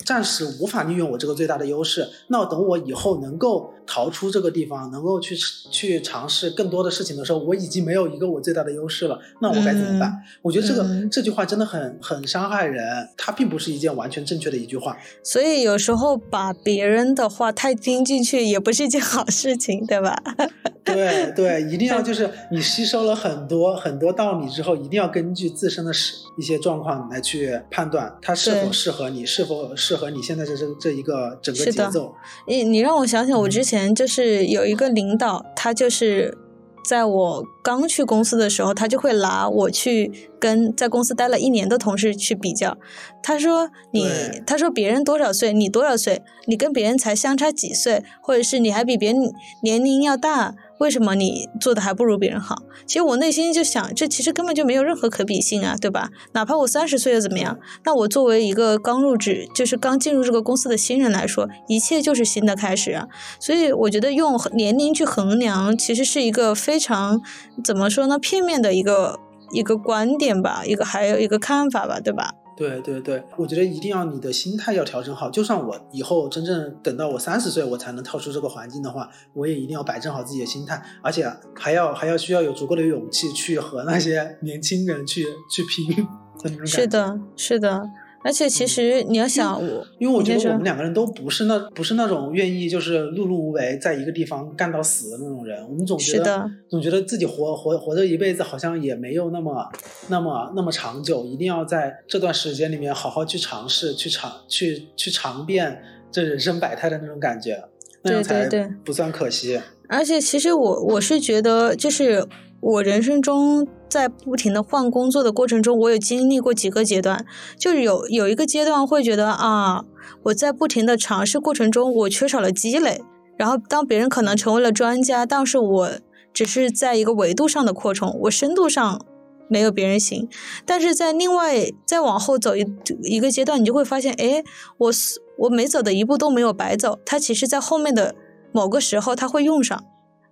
[0.04, 2.08] 暂时无法利用我这个最大的优势。
[2.28, 5.36] 那等我以后能够逃出这个地方，能够去
[5.70, 9.18] 去尝试更多的事情的时候，我已经没有一个我最大的优势了。
[9.40, 10.12] 那我该怎么办？
[10.42, 14.96] 我觉得这个这句话真的很很伤害人，它并不是一件完全正确的一句话。
[15.22, 20.16] 所以有时候把别人的话太听进去，也不是一件好事情，对吧？
[20.84, 32.14] 对对，一定要就是你吸收了很多很多道理之后，一定要根据自身的实一些状况来去判断它是否适合你，是否适合你现在这这这一个整个节奏。
[32.46, 36.36] 你你让我想想，我之前就是有一个领导，他就是
[36.84, 42.76] 在我刚去公司的时候，他就会拿我去跟在公司待了一年的同事去比较。
[43.22, 44.06] 他说你，
[44.46, 49.32] 他说别人多少岁，你多少岁，你跟别人才相差几岁，或者是你还比别人
[49.62, 50.54] 年龄要大。
[50.78, 52.56] 为什么你做的还不如别人好？
[52.86, 56.10] 其实我内心就想，这其实根本就没有任何可比性啊，对吧？
[56.32, 57.58] 哪怕我三十岁又怎么样？
[57.84, 63.06] 那我作为一个刚入职，就是刚进入这个公司的新人来说，一切就是新的开始啊。
[63.38, 67.20] 所以我觉得用年龄去衡量，其实是一个非常
[67.64, 69.18] 怎么说呢，片面的一个
[69.52, 72.34] 一个观点吧，一个还有一个看法吧，对吧？
[72.56, 75.30] 对对对，我觉得一定要你的心态要调整好。
[75.30, 86.06] 就算我以后真正等到我三十岁，我才能跳出这个环境的话，我也一定要摆正好自己的心态，而且还要还要需要有足够的勇气去和那些年轻人去去拼。
[86.66, 87.82] 是的，是的。
[88.22, 95.62] 而且其实你要想我，因为我觉得我们两个人都不是那不是那种愿意就是碌碌无为，在一个地方干到死的那种人。
[95.68, 99.70] 我们总觉得总觉得自己活活活着一辈子好像也没有那么
[100.08, 105.82] 那么那么长久，一定要在这段时间里面好好去尝试，去尝去去尝遍。
[106.12, 107.64] 这人生百态的那种感觉，
[108.02, 108.48] 那样才
[108.84, 109.60] 不算可惜。
[109.88, 112.24] 而且其实我我是觉得，就是
[112.60, 117.26] 我人生中在不停的换工作的过程中，我有经历过几个阶段，
[117.58, 119.84] 就是有有一个阶段会觉得啊，
[120.22, 123.02] 我在不停的尝试过程中，我缺少了积累。
[123.36, 125.90] 然后当别人可能成为了专家，但是我
[126.32, 129.04] 只是在一个维度上的扩充，我深度上
[129.48, 130.28] 没有别人行。
[130.64, 132.66] 但是在另外再往后走一
[133.02, 134.42] 一个阶段，你就会发现，哎，
[134.78, 134.90] 我
[135.38, 138.14] 我每走的一步都没有白走，它其实在后面的
[138.52, 139.84] 某个时候它会用上。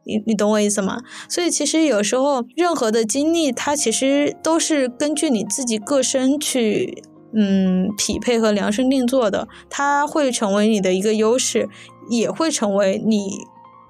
[0.05, 1.03] 你你懂我意思吗？
[1.29, 7.03] 所以其实有时候任何的经历，它其实都是根据你自己个身去
[7.35, 11.69] 嗯匹配和量身定做的，它会成为你的一个优势。
[12.11, 13.31] 也会成为你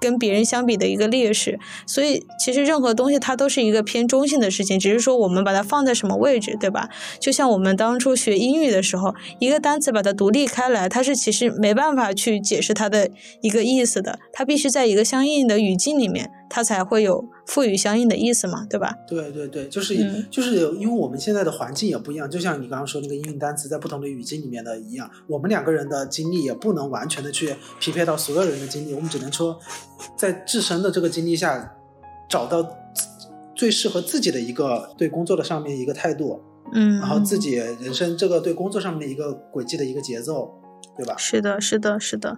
[0.03, 6.89] 跟别人相比的一个劣势，所以其实任何东西它都是一个偏中性的事情，只是说我们把它放在什么位置，对吧？
[7.21, 13.09] 就像我们当初学英语的时候，一个单词把它独立开来，它是其实没办法去解释它的
[13.41, 16.29] 一个意思的，它必须在一个相应的语境里面。
[16.55, 18.95] 它才会有赋予相应的意思嘛，对吧？
[19.07, 19.95] 对对对，就是
[20.29, 29.59] 就是因为我们现在的环境也不一样，就像你刚刚说那个英语单词在不同的语境里面的一样，我们两个人的经历也不能完全的去匹配到所有人的经历，我们只能说
[30.15, 31.75] 在自身的这个经历下
[32.29, 32.63] 找到
[33.55, 36.39] 最适合自己的一个对工作的上面一个态度，
[36.71, 40.59] 嗯，然后自己人生这个对工作上面的一个轨迹的一个节奏。
[40.95, 41.15] 对吧？
[41.17, 42.37] 是的，是的，是的。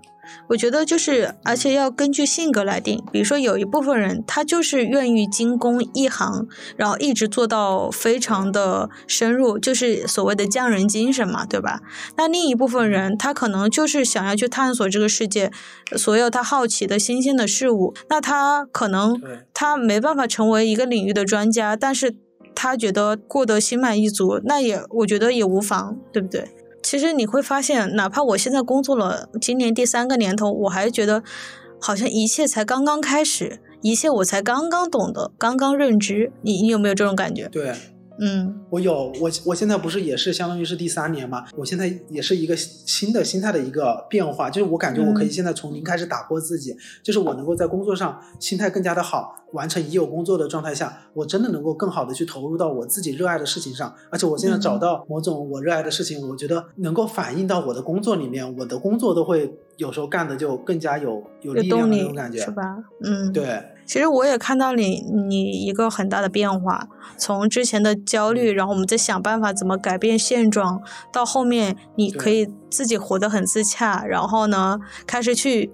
[0.50, 3.04] 我觉得就是，而且要根据性格来定。
[3.12, 11.82] 比如说，有一部分人他就是愿意精工一行，然后一直做到非常的深入，就是所谓的匠人精神嘛，对吧？
[12.18, 15.52] 那另一部分人他可能就是想要去探索这个世界，
[15.96, 17.94] 所有他好奇的新鲜的事物。
[18.10, 19.22] 那他可能
[19.54, 22.16] 他没办法成为一个领域的专家，但是
[22.54, 26.55] 他觉得过得心满意足，那也我觉得也无妨，对不对？
[26.86, 31.24] 其实你会发现，哪怕我现在工作了今年第三个年头，我还觉得
[31.82, 36.32] 好像一切才刚刚开始，一切我才刚刚懂得，刚刚认知。
[36.44, 37.50] 你你有没有这种感觉？
[37.50, 37.74] 对。
[38.20, 41.46] 嗯，我有我我现在不是也是相当于是第三年嘛？
[41.58, 62.78] 我现在也是一个新的心态的一个变化，就是我感觉我可以现在从零开始打破自己，就是我能够在工作上心态更加的好，完成已有工作的状态下，我真的能够更好的去投入到我自己热爱的事情上，而且我现在找到某种我热爱的事情，我觉得能够反映到我的工作里面，我的工作都会有时候干的就更加有有力量那种感觉，是吧？
[63.04, 63.62] 嗯，对。
[63.86, 70.82] 其实我也看到你，你一个很大的变化，从之前的焦虑，然后我们在想办法怎么改变现状，
[71.14, 75.72] 到后面你可以自己活得很自洽，然后呢，开始去。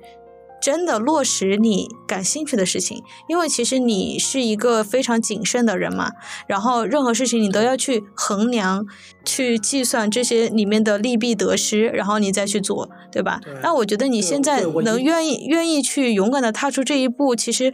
[0.62, 6.12] 真的落实你感兴趣的事情，因为其实你是一个非常谨慎的人嘛，
[6.46, 8.86] 然后任何事情你都要去衡量、
[9.26, 13.42] 去计算这些里面的利弊得失，然后你再去做，对吧？
[13.64, 17.74] 那我觉得你现在能愿意愿意去勇敢的踏出这一步，其实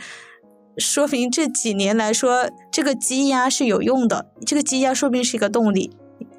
[0.78, 5.92] 说明这几年来说，这个积压是有用的，这个积压说不定是一个动力，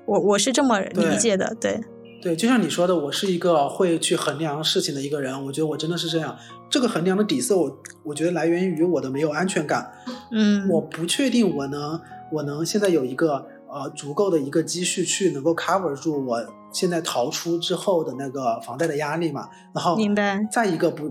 [0.06, 1.80] 我我是这么理解的，对。
[2.20, 5.44] 对，就像你说的，我是一个会去衡量事情的一个人。
[5.44, 6.36] 我觉得我真的是这样。
[6.68, 9.88] 这个衡量的底色，我我觉得来源于我的没有安全感。
[10.32, 12.00] 嗯，我不确定我能
[12.32, 19.48] 我能现在有一个呃足够的一个积蓄去能够 cover 住我现在逃出之后的那个房贷的压力嘛。
[19.72, 20.44] 然后，明白。
[20.50, 21.08] 再一个不，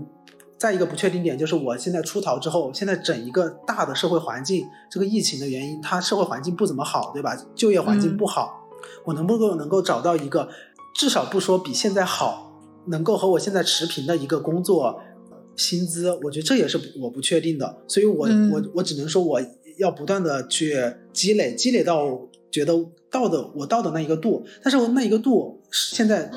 [0.58, 7.36] 再一个不确定点就是我现在出逃之后，现在整一个大的社会环境，这个疫情的原因，它社会环境不怎么好，对吧？
[7.54, 8.68] 就业环境不好，
[9.04, 10.48] 我能不能能够找到一个？
[10.94, 15.00] 至少不说比现在好，能够和我现在持平的一个工作
[15.54, 19.40] 薪资，我觉得这也是我不确定的，所以我我我只能说我
[19.78, 20.74] 要不断的去
[21.12, 22.02] 积累，积累到
[22.50, 22.74] 觉得
[23.08, 26.28] 到的我到的那一个度，但是我那一个度现在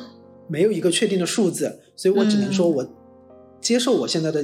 [0.48, 2.88] 没有一个确定的数字，所以我只能说我
[3.62, 4.44] 接受我现在的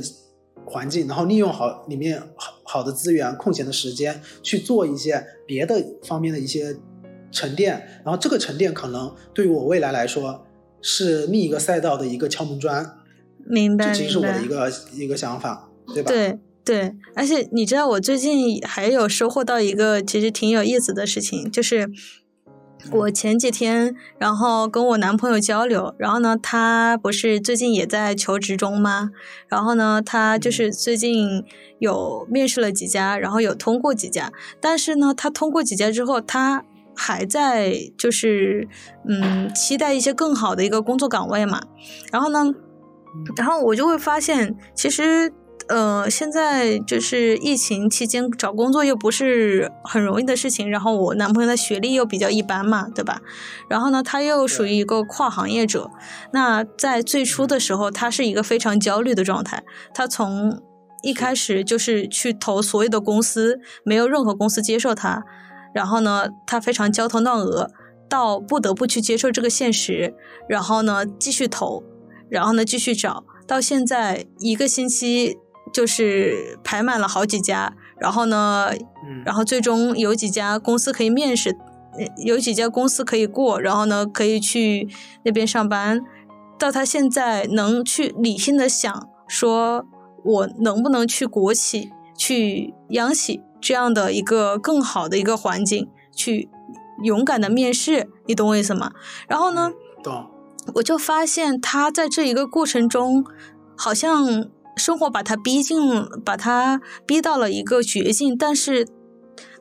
[0.66, 6.78] 环境，然后利用好里面好好的资源、空闲的时间去做一些别的方面的一些。
[7.30, 7.74] 沉淀，
[8.06, 10.48] 然后这个沉淀可能对于我未来来说
[10.82, 13.00] 是另一个赛道的一个敲门砖。
[13.46, 16.10] 明白，这其实是我的一个一个想法，对吧？
[16.10, 21.90] 对对，而且你知道，我最近还有收获到一个其实挺有意思的事情，就是
[22.92, 29.12] 我前几天然后跟我男朋友交流，然后呢，他不是最近也在求职中吗？
[29.48, 31.44] 然后呢，他就是最近
[31.80, 36.64] 有面试了几家，然后有通过几家，但是呢，他通过几家之后，他
[36.96, 38.68] 还在就是
[39.10, 41.62] 嗯，期待一些更好的一个工作岗位嘛。
[42.12, 42.46] 然后呢，
[43.36, 45.34] 然后我就会发现，其实
[45.70, 53.20] 呃，现在就是疫情期间找工作又不是很容易的事情，然后我男朋友的学历又比较一般嘛，对吧？
[53.70, 55.92] 然后呢，他又属于一个跨行业者，
[56.32, 59.62] 那在最初的时候，他是一个非常焦虑的状态。
[59.94, 60.62] 他从
[61.04, 65.26] 一开始就是去投所有的公司，没有任何公司接受他，
[65.74, 67.70] 然后呢，他非常焦头烂额，
[68.08, 70.14] 到不得不去接受这个现实，
[70.48, 71.84] 然后呢，继续投，
[72.30, 75.38] 然后呢，继续找到现在一个星期。
[75.74, 78.72] 就是排满了好几家，然后呢，
[79.26, 81.56] 然后最终有几家公司可以面试，
[82.26, 84.88] 有几家公司可以过，然后呢可以去
[85.24, 86.02] 那边上班。
[86.58, 89.86] 到他现在能去理性的想，说
[90.24, 96.50] 我能不能去国企、去央企这样的一个更好的一个环境去
[97.04, 98.92] 勇敢的面试，你懂我意思吗？
[99.28, 100.32] 然后呢，懂。
[100.76, 103.24] 我就发现他在这一个过程中，
[103.76, 104.50] 好像。
[104.78, 105.78] 生活把他逼进，
[106.24, 108.88] 把他逼到了一个绝境，但是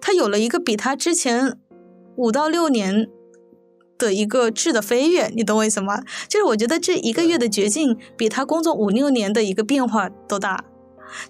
[0.00, 1.58] 他有了一个比他之前
[2.16, 3.08] 五到六年
[3.98, 6.02] 的一个质的飞跃，你懂我意思吗？
[6.28, 10.64] 就是我觉得这一个月的绝境比他工作五六年的一个变化都大，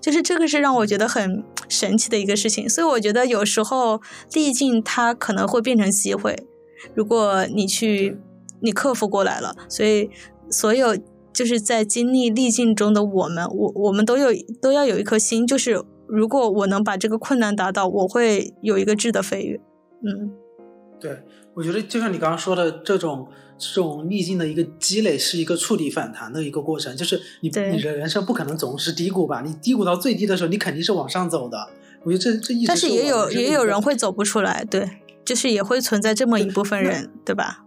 [0.00, 2.68] 就是这个是让我觉得很神奇的一个事情。
[2.68, 4.00] 所以我觉得有时候
[4.32, 6.46] 历尽它可能会变成机会，
[6.94, 8.18] 如果你去
[8.60, 10.10] 你克服过来了，所以
[10.50, 10.96] 所有。
[11.36, 14.28] 就是在经历逆境中的我们，我我们都有
[14.62, 19.60] 都要有一颗心，就是如果我能把这个困难达到，我会有一个质的飞跃。
[20.02, 20.32] 嗯，
[20.98, 21.18] 对，
[21.52, 23.28] 我觉得就像你刚刚说的，这种
[23.58, 26.96] 这种逆境的一个积累，是一个触底反弹的一个过程。
[26.96, 29.42] 就是你你的人生不可能总是低谷吧？
[29.42, 31.68] 你低谷到最低的时候，你肯定是往上走的。
[32.04, 34.88] 我觉得这这一直但是也有也有人会走不出来，对，
[35.22, 37.65] 就是也会存在这么一部分人，对吧？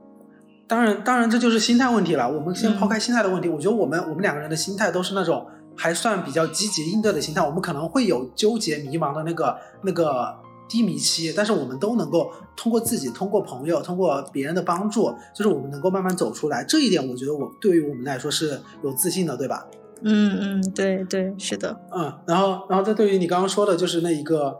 [0.69, 2.31] 当然，当然，这就是心态问题了。
[2.31, 5.43] 我们先抛开心态的问题，我觉得我们我们两个人的心态都是那种
[5.75, 7.41] 还算比较积极应对的心态。
[7.41, 10.31] 我们可能会有纠结迷茫的那个那个
[10.67, 16.63] 低迷期，但是我们都能够通过自己、通过朋友、通过别人的帮助，就是我们能够慢慢走出来。
[16.63, 19.65] 这一点，我觉得我对于我们来说是有自信的，对吧？
[20.03, 21.75] 嗯嗯，对对，是的。
[21.91, 24.55] 嗯，然后，然后再对于你刚刚说的，就是那一个。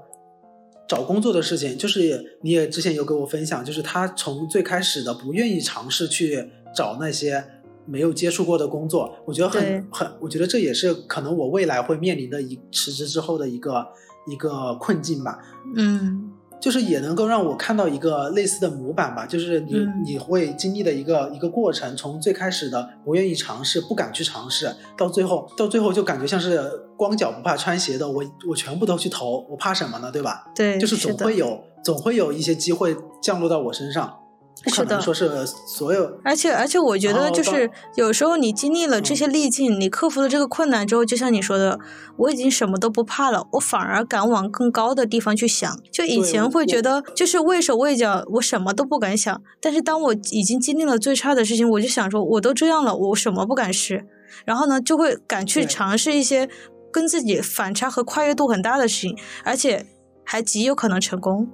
[0.90, 7.42] 找工作的事情，就是你也之前有给我分享，就是他从最开始的不愿意尝试去找那些
[7.86, 13.88] 没有接触过的工作，我觉得很很，我觉得这也是可能我未来会面临的一辞职之后的一个
[14.28, 15.38] 一个困境吧。
[15.76, 16.32] 嗯。
[16.60, 26.62] 就是也能够让我看到一个类似的模板吧，就是你你会经历的一个一个过程，从最开始的不愿意尝试、不敢去尝试，到最后到最后就感觉像是
[26.98, 30.12] 光脚不怕穿鞋的，我我全部都去投，我怕什么呢？
[30.12, 30.46] 对吧？
[30.54, 34.19] 对，就是总会有总会有一些机会降落到我身上。
[34.64, 35.30] 不可能说是
[35.66, 41.80] 所有，而且而且我觉得就是有时候你经历了这些历境，你克服了这个困难之后，就像你说的，
[42.18, 45.80] 我已经什么都不怕了，我反而敢往更高的地方去想。
[45.92, 49.42] 就以前会觉得就是畏手畏脚，我什么都不敢想。
[49.62, 54.06] 但是当我已经经历了最差的事情，我就想说，我都这样了，我什么不敢试？
[54.46, 56.50] 然后呢，就会敢去尝试一些
[56.92, 59.86] 跟自己反差和跨越度很大的事情，而且
[60.26, 61.48] 还极有可能成功。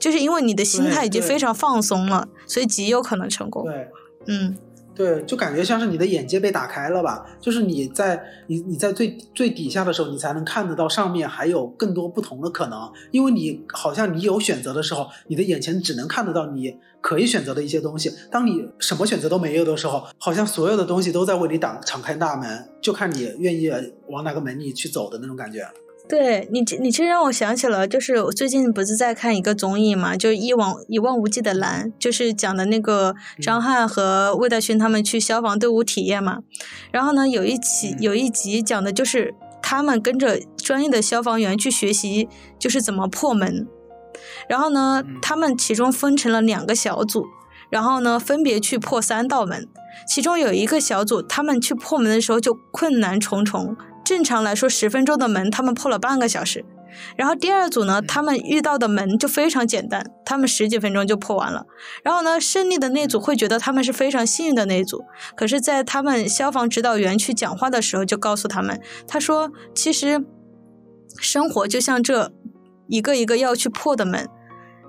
[0.00, 3.62] 就是因为你的心态已经非常放松了，所以极有可能成功。
[3.64, 3.88] 对，
[4.26, 4.56] 嗯，
[4.94, 7.24] 对，就感觉像是你的眼界被打开了吧？
[7.40, 12.90] 就是你在你你在最最底下的时候，你才能看得到上面还有更多不同的可能。
[13.10, 18.10] 因为你好像你有选择的时候，你的眼前只能看得到你可以选择的一些东西。
[18.30, 23.70] 当你什么选择都没有的时候，好像所有的东西都在为你挡敞开大门，就看你愿意
[24.08, 25.66] 往哪个门里去走的那种感觉。
[26.10, 36.40] 对你，你其实让我想起了，就是我最近不是在看一个综艺嘛，就一往一望无际的蓝，就是讲的那个张翰和魏大勋他们去消防队伍体验嘛。
[36.90, 39.32] 然后呢，有一期有一集讲的就是
[39.62, 43.68] 他们跟着专业的消防员去学习，就是怎么破门。
[44.48, 47.24] 然后呢，他们其中分成了两个小组，
[47.70, 49.68] 然后呢，分别去破三道门。
[50.08, 53.76] 其中有一个小组，他们去破门的时候就困难重重。
[54.10, 56.64] 正常来说，十分钟的门，他们破了半个小时。
[57.14, 61.64] 然后第二组呢，他们遇到的门就非常简单，他们十几分钟就破完了。
[62.02, 65.04] 然后呢，胜利的那组会觉得他们是非常幸运的那一组。
[65.36, 70.24] 可是，在他们消防指导员去讲话的时候，就告诉他们，他说：“其实
[71.20, 72.32] 生活就像这
[72.88, 74.28] 一个一个要去破的门。”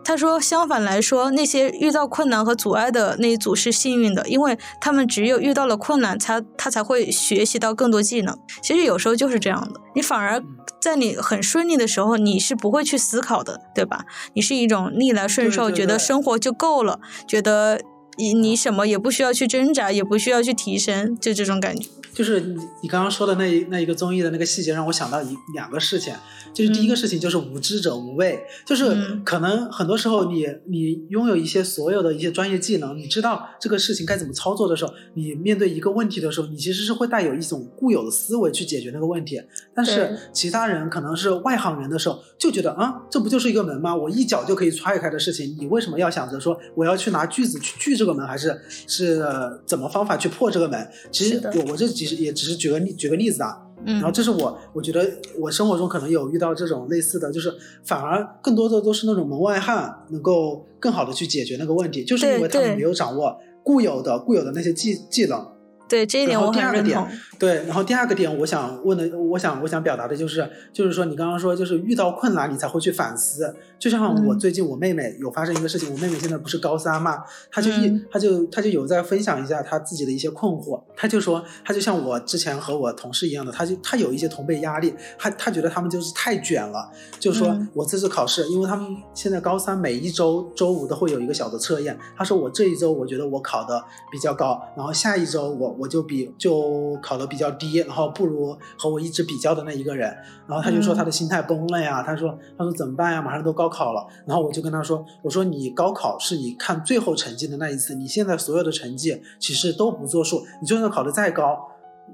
[0.04, 8.38] 他说：“相反来说，那些遇到困难和阻碍的那一组是幸运的，因为他们只有遇到了困难，才他才会学习到更多技能。
[8.62, 10.44] 其实有时候就是这样的，你反而
[10.80, 14.06] 在你很顺利的时候，你是不会去思考的，对吧？
[14.34, 17.80] 你是一种逆来顺受，觉得生活就够了，觉得
[18.18, 26.14] 你你什么也不需要去挣扎，也不需要去提升，就这种感觉。”就是你你刚刚说的那一那一个综艺的那个细节，让我想到一两个事情。
[26.54, 28.94] 就是第一个事情就是无知者无畏，就是
[29.24, 39.42] 可能很多时候你你拥有一些所有的一些专业技能，你知道这个事情该怎么操作的时候，你面对一个问题的时候，你其实是会带有一种固有的思维去解决那个问题。
[39.74, 43.96] 但是其他人可能是外行人的时候，就觉得啊，这不就是一个门吗？
[43.96, 49.24] 我一脚就可以踹开的事情，你为什么要想着说我要去拿锯子去锯这个门，还是是
[49.66, 50.86] 怎么方法去破这个门？
[51.10, 53.58] 其实我我这其实也只是举个例举个例子啊。
[53.84, 57.52] 然后这是我，我觉得我生活中可能有遇到这种类似的，就是
[57.84, 65.48] 反而更多的都是那种门外汉，能够更好的去解决那个问题，就是因为他们没有掌握固有的固有的那些技技能。
[65.90, 67.08] 对这一点我很认同。
[67.42, 73.56] 对，然后第二个点，我想问的，我想我想表达的就是，就是说你刚刚说，就是遇到困难你才会去反思。
[73.80, 77.18] 就像我最近我妹妹有发生一个事情，我妹妹现在不是高三嘛，
[77.52, 80.80] 她就一她就她就有在分享一下她自己的一些困惑。
[80.96, 86.92] 她就说，她就像我之前和我同事一样的，她就她有一些同辈压力，她她觉得他们就是太卷了。
[87.20, 91.98] 就是说我这次考试，因为他们现在高三每一周周五都会有一个小的测验。
[92.16, 100.16] 她说我这一周我觉得我考的比较高，然后下一周我我就比就考的比较低，然后不如和我一直比较的那一个人。
[100.48, 103.20] 然后他就说他的心态崩了呀，他说他说怎么办呀？
[103.20, 103.72] 马上都高。
[103.72, 110.44] 考了，然后我就跟他说：“我说你高考是你看最后成绩的那一次，你现在所有的成绩其实都不作数。
[110.62, 111.58] 你就算考得再高，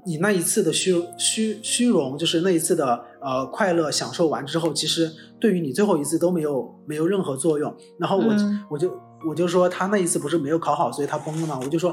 [0.06, 5.10] 你那一次的虚虚虚荣，就是那一次的呃快乐享受完之后，其实
[5.40, 7.74] 对于你最后一次都没有没有任何作用。
[7.98, 8.26] 然后我
[8.70, 8.96] 我就
[9.28, 11.58] 我就说他那一次不是没有考好，所以他崩了嘛。
[11.60, 11.92] 我就说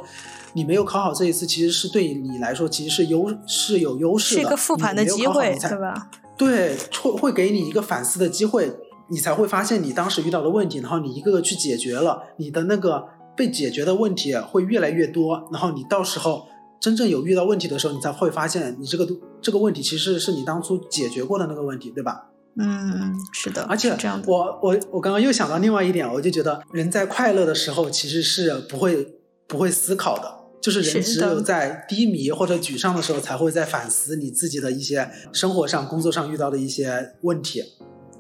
[0.56, 6.10] 你没有考好这一次，其实是对你来说其实是优是有优势的，是一个复盘的机会，对吧？
[6.38, 8.76] 对，会会给你一个反思的机会。”
[9.08, 16.48] 你才会发现你当时遇到的问题，然后你一个个去解决了，你的那个被解决的问题会越来越多，然后你到时候
[16.80, 19.08] 真正有遇到问题的时候，你才会发现你这个
[19.40, 22.30] 这个问题其实是你当初解决过的那个问题，对吧？
[22.58, 23.62] 嗯，是的。
[23.70, 23.96] 而且
[24.26, 29.08] 我我我刚刚又想到另外一点，我就觉得人在快乐的时候其实是不会
[29.48, 37.64] 不会思考的，就是人只有在低迷或者沮丧的时候才会在反思你自己的一些生活上、工作上遇到的一些问题。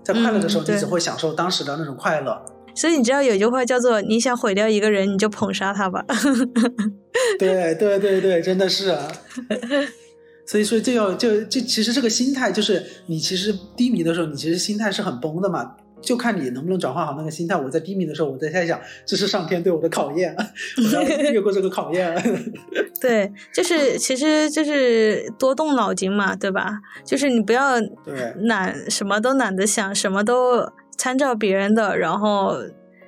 [0.04, 2.46] 在快乐的时候，你只会享受当时的那种快乐。
[2.76, 6.06] 所以你知道有句话叫做“你想毁掉一个人，你就捧杀他吧
[7.40, 8.96] ”。对对对对，真的是。
[10.46, 15.76] 所以说，就要就就其实这个心态，就是你其实低迷的时候，你其实心态是很崩的嘛。
[16.06, 17.56] 就看你能不能转换好那个心态。
[17.56, 20.34] 我在低迷的时候，我在在想，这是上天对我的考验，
[20.78, 22.16] 我要越过这个考验。
[23.02, 26.80] 对，就是其实就是多动脑筋嘛，对吧？
[27.04, 27.76] 就是你不要
[28.42, 32.56] 懒，什么都懒得想，什么都参照别人的，然后。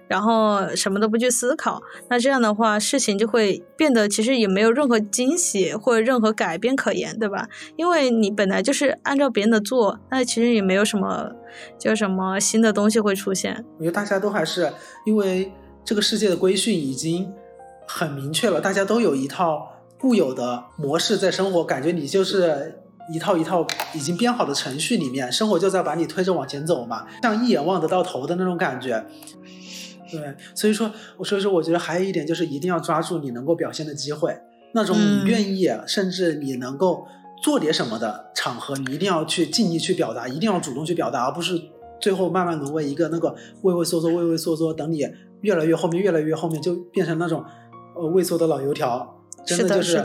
[0.08, 7.48] 然后什么都不去思考，那这样的话，事情就会变得其实也没有任何惊喜或者任何改变可言，对吧？
[7.76, 11.32] 因为你本来就是按照别人的做，那其实也没有什么
[11.78, 13.66] 叫什么新的东西会出现。
[13.78, 14.72] 我觉得大家都还是
[15.06, 15.52] 因为
[15.84, 17.32] 这个世界的规训已经
[17.88, 22.80] 很明确了，大家都有一套固有的模式在生活，感觉你就是
[23.14, 29.06] 一套一套已经编好的程序里面，生活就在把你推着往前走嘛，像一眼望得到头的那种感觉。
[30.10, 34.36] 对，所以说，我所以说，我觉得还有一点就是，一定要抓住你能够表现的机会，
[34.74, 37.06] 那种你愿意，甚至你能够
[37.44, 41.60] 做点什么的场合，你一定要去尽力去表达，一定要主动去表达，而不是
[42.00, 45.06] 最后慢慢沦为一个那个畏畏缩缩、畏畏缩缩，等你
[45.42, 47.44] 越来越后面、越来越后面，就变成那种
[47.96, 50.04] 呃畏缩的老油条，真的就是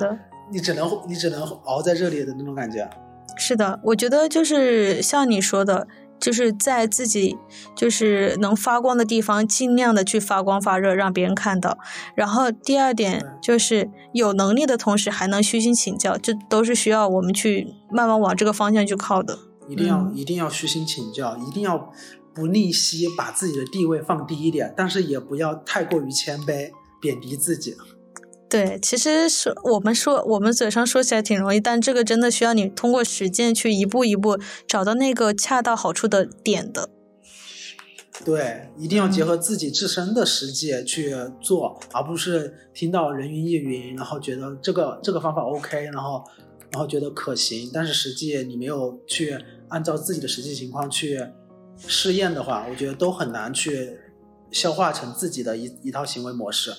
[0.53, 2.89] 你只能你只能熬在这里的那种感觉。
[3.37, 5.87] 是的，我觉得就是像你说的。
[6.23, 7.37] 就是在自己
[7.75, 11.77] 就是能发光的地方，尽量的去发光发热，让别人看到。
[12.15, 19.37] 然后第二点就是有能力的同时还能虚心请教，这都是需要我们去慢慢往这个方向去靠的。
[19.69, 21.93] 一定要一定要虚心请教，一定要
[22.33, 26.71] 不吝惜把自己的地位放低一点，但是也不要太过于谦卑，
[27.01, 27.75] 贬低自己。
[28.53, 34.39] 对，其实是我们说，我们嘴上说起来挺容易，但这个真的需要你通过实践去一步一步
[34.69, 36.91] 找到那个恰到好处的点的。
[38.27, 46.23] 对，一定要结合自己自身的实际去做，而不是听到人云亦云，然后觉得这个这个方法 OK，然后
[46.71, 49.35] 然后觉得可行，但是实际你没有去
[49.71, 51.19] 按照自己的实际情况去
[51.79, 53.97] 试验的话，我觉得都很难去
[54.51, 56.71] 消化成自己的一一套行为模式。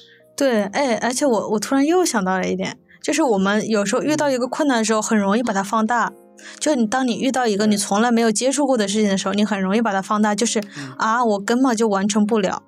[0.44, 6.12] 对，哎，而且我我突然又想到了一点，就是我们有时候遇到一个困难的时候，很容易把它放大。
[6.60, 10.62] 就你当你遇到一个你从来没有接触过的事情的时候，你很容易把它放大，就是
[10.98, 12.62] 啊，我根本就完成不了，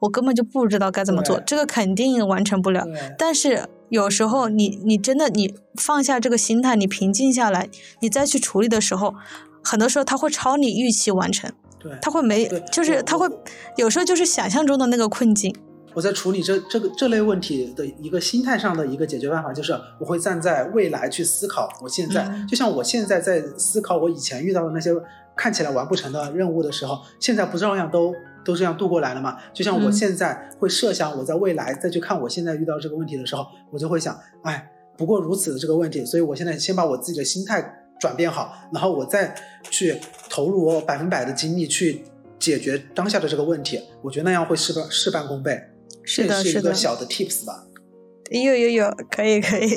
[0.00, 2.84] 我根本就不知道该怎么做，这个肯定完成不了。
[3.16, 7.70] 但是有时候你你真的你放下这个心态，你平静下来，
[8.00, 9.14] 你再去处理的时候，
[9.62, 13.26] 很多时候他会超你预期完成，对，他会没就是他会
[13.78, 15.56] 有时候就是想象中的那个困境。
[15.94, 24.92] 我在处理这这个这类问题的一个心态上的一个解决办法，就是我会站在未来去思考我现在，嗯就像我现在在思考我以前遇到的那些
[25.36, 28.12] 看起来完不成的任务的时候，现在不照样都
[28.44, 29.38] 都这样度过来了吗？
[29.52, 39.34] 就像我嗯现在会设想我在未来再去看我现在遇到这个问题的时候，我就会想，哎，不过如此的这个问题，所以我现在先把我自己的心态转变好，然后我再
[39.70, 42.04] 去投入我百分百的精力去
[42.38, 45.70] 解决当下的这个问题，我觉得那样会事半事半功倍。
[46.04, 47.64] 是的，这是是的一个小的 tips 吧。
[48.30, 49.70] 有有有，可以可以。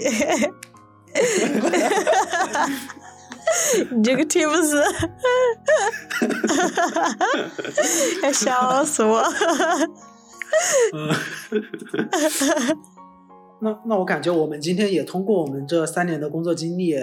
[3.91, 4.75] 你这个 tips，
[8.23, 9.19] 要笑死我。
[10.93, 11.13] 嗯，
[13.61, 16.93] 那那我感觉我们今天也通过我们这三年的工作经历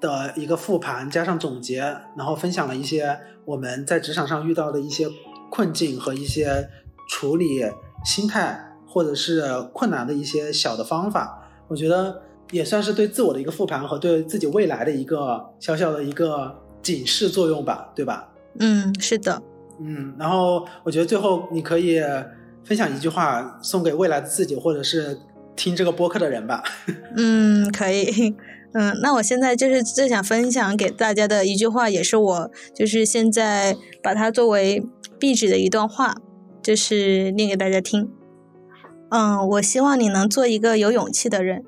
[0.00, 1.80] 的一个复盘，加上总结，
[2.16, 5.08] 然后分享了一些我们在职场上遇到的一些
[5.50, 6.68] 困境和一些
[7.08, 7.64] 处理
[8.08, 9.42] 心态或者是
[9.74, 11.46] 困难的一些小的方法。
[11.68, 18.30] 我觉得也算是对自我的一个复盘和对自己未来的一个小小的一个警示作用吧，对吧？
[18.60, 19.42] 嗯，是的。
[19.78, 22.00] 嗯，然后我觉得最后你可以
[22.64, 25.18] 分享一句话送给未来的自己，或者是
[25.54, 26.64] 听这个播客的人吧。
[27.14, 28.34] 嗯，可以。
[28.72, 34.82] 嗯，那我现在就是最想分享给大家的一句话，也是我就是现在把它作为
[35.18, 36.14] 壁纸的一段话，
[36.62, 38.10] 就是念给大家听。
[39.10, 41.64] 嗯，我希望你能做一个有勇气的人，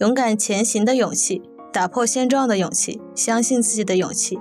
[0.00, 1.42] 勇敢前行的勇气，
[1.72, 4.38] 打破现状的勇气，相信自己的勇气，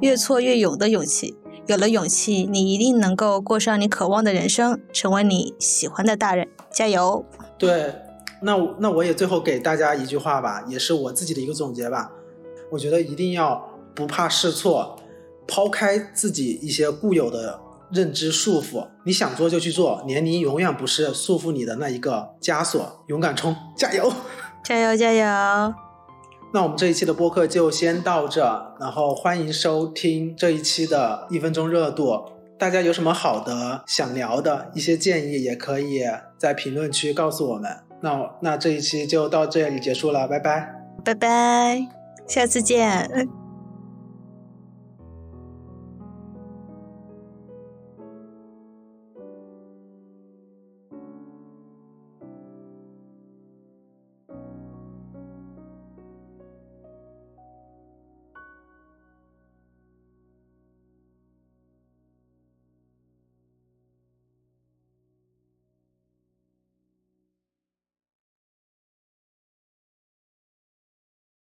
[0.00, 1.36] 越挫越勇的勇气。
[1.66, 6.46] 有了勇气，你一定能够过上你渴望的人生，成为你喜欢的大人。
[6.70, 7.24] 加油！
[7.56, 7.94] 对，
[8.42, 12.12] 那我那我也最后给大家一句话吧，也是我自己的一个总结吧。
[12.72, 14.96] 我觉得一定要不怕试错，
[15.46, 17.60] 抛开自己一些固有的
[17.94, 24.12] 认知束缚，你想做就去做，年龄永远不是束缚你的那一个枷锁，勇敢冲，加油！
[24.64, 24.96] 加油！
[24.96, 25.24] 加油！
[26.52, 28.42] 那我们这一期的播客就先到这，
[28.80, 32.24] 然后欢迎收听这一期的一分钟热度。
[32.56, 36.02] 大家有什么好的想聊的一些建议，也可以
[36.38, 37.70] 在评论区告诉我们。
[38.00, 40.72] 那那这一期就到这里结束了，拜拜。
[41.04, 41.86] 拜拜，
[42.28, 43.43] 下次见。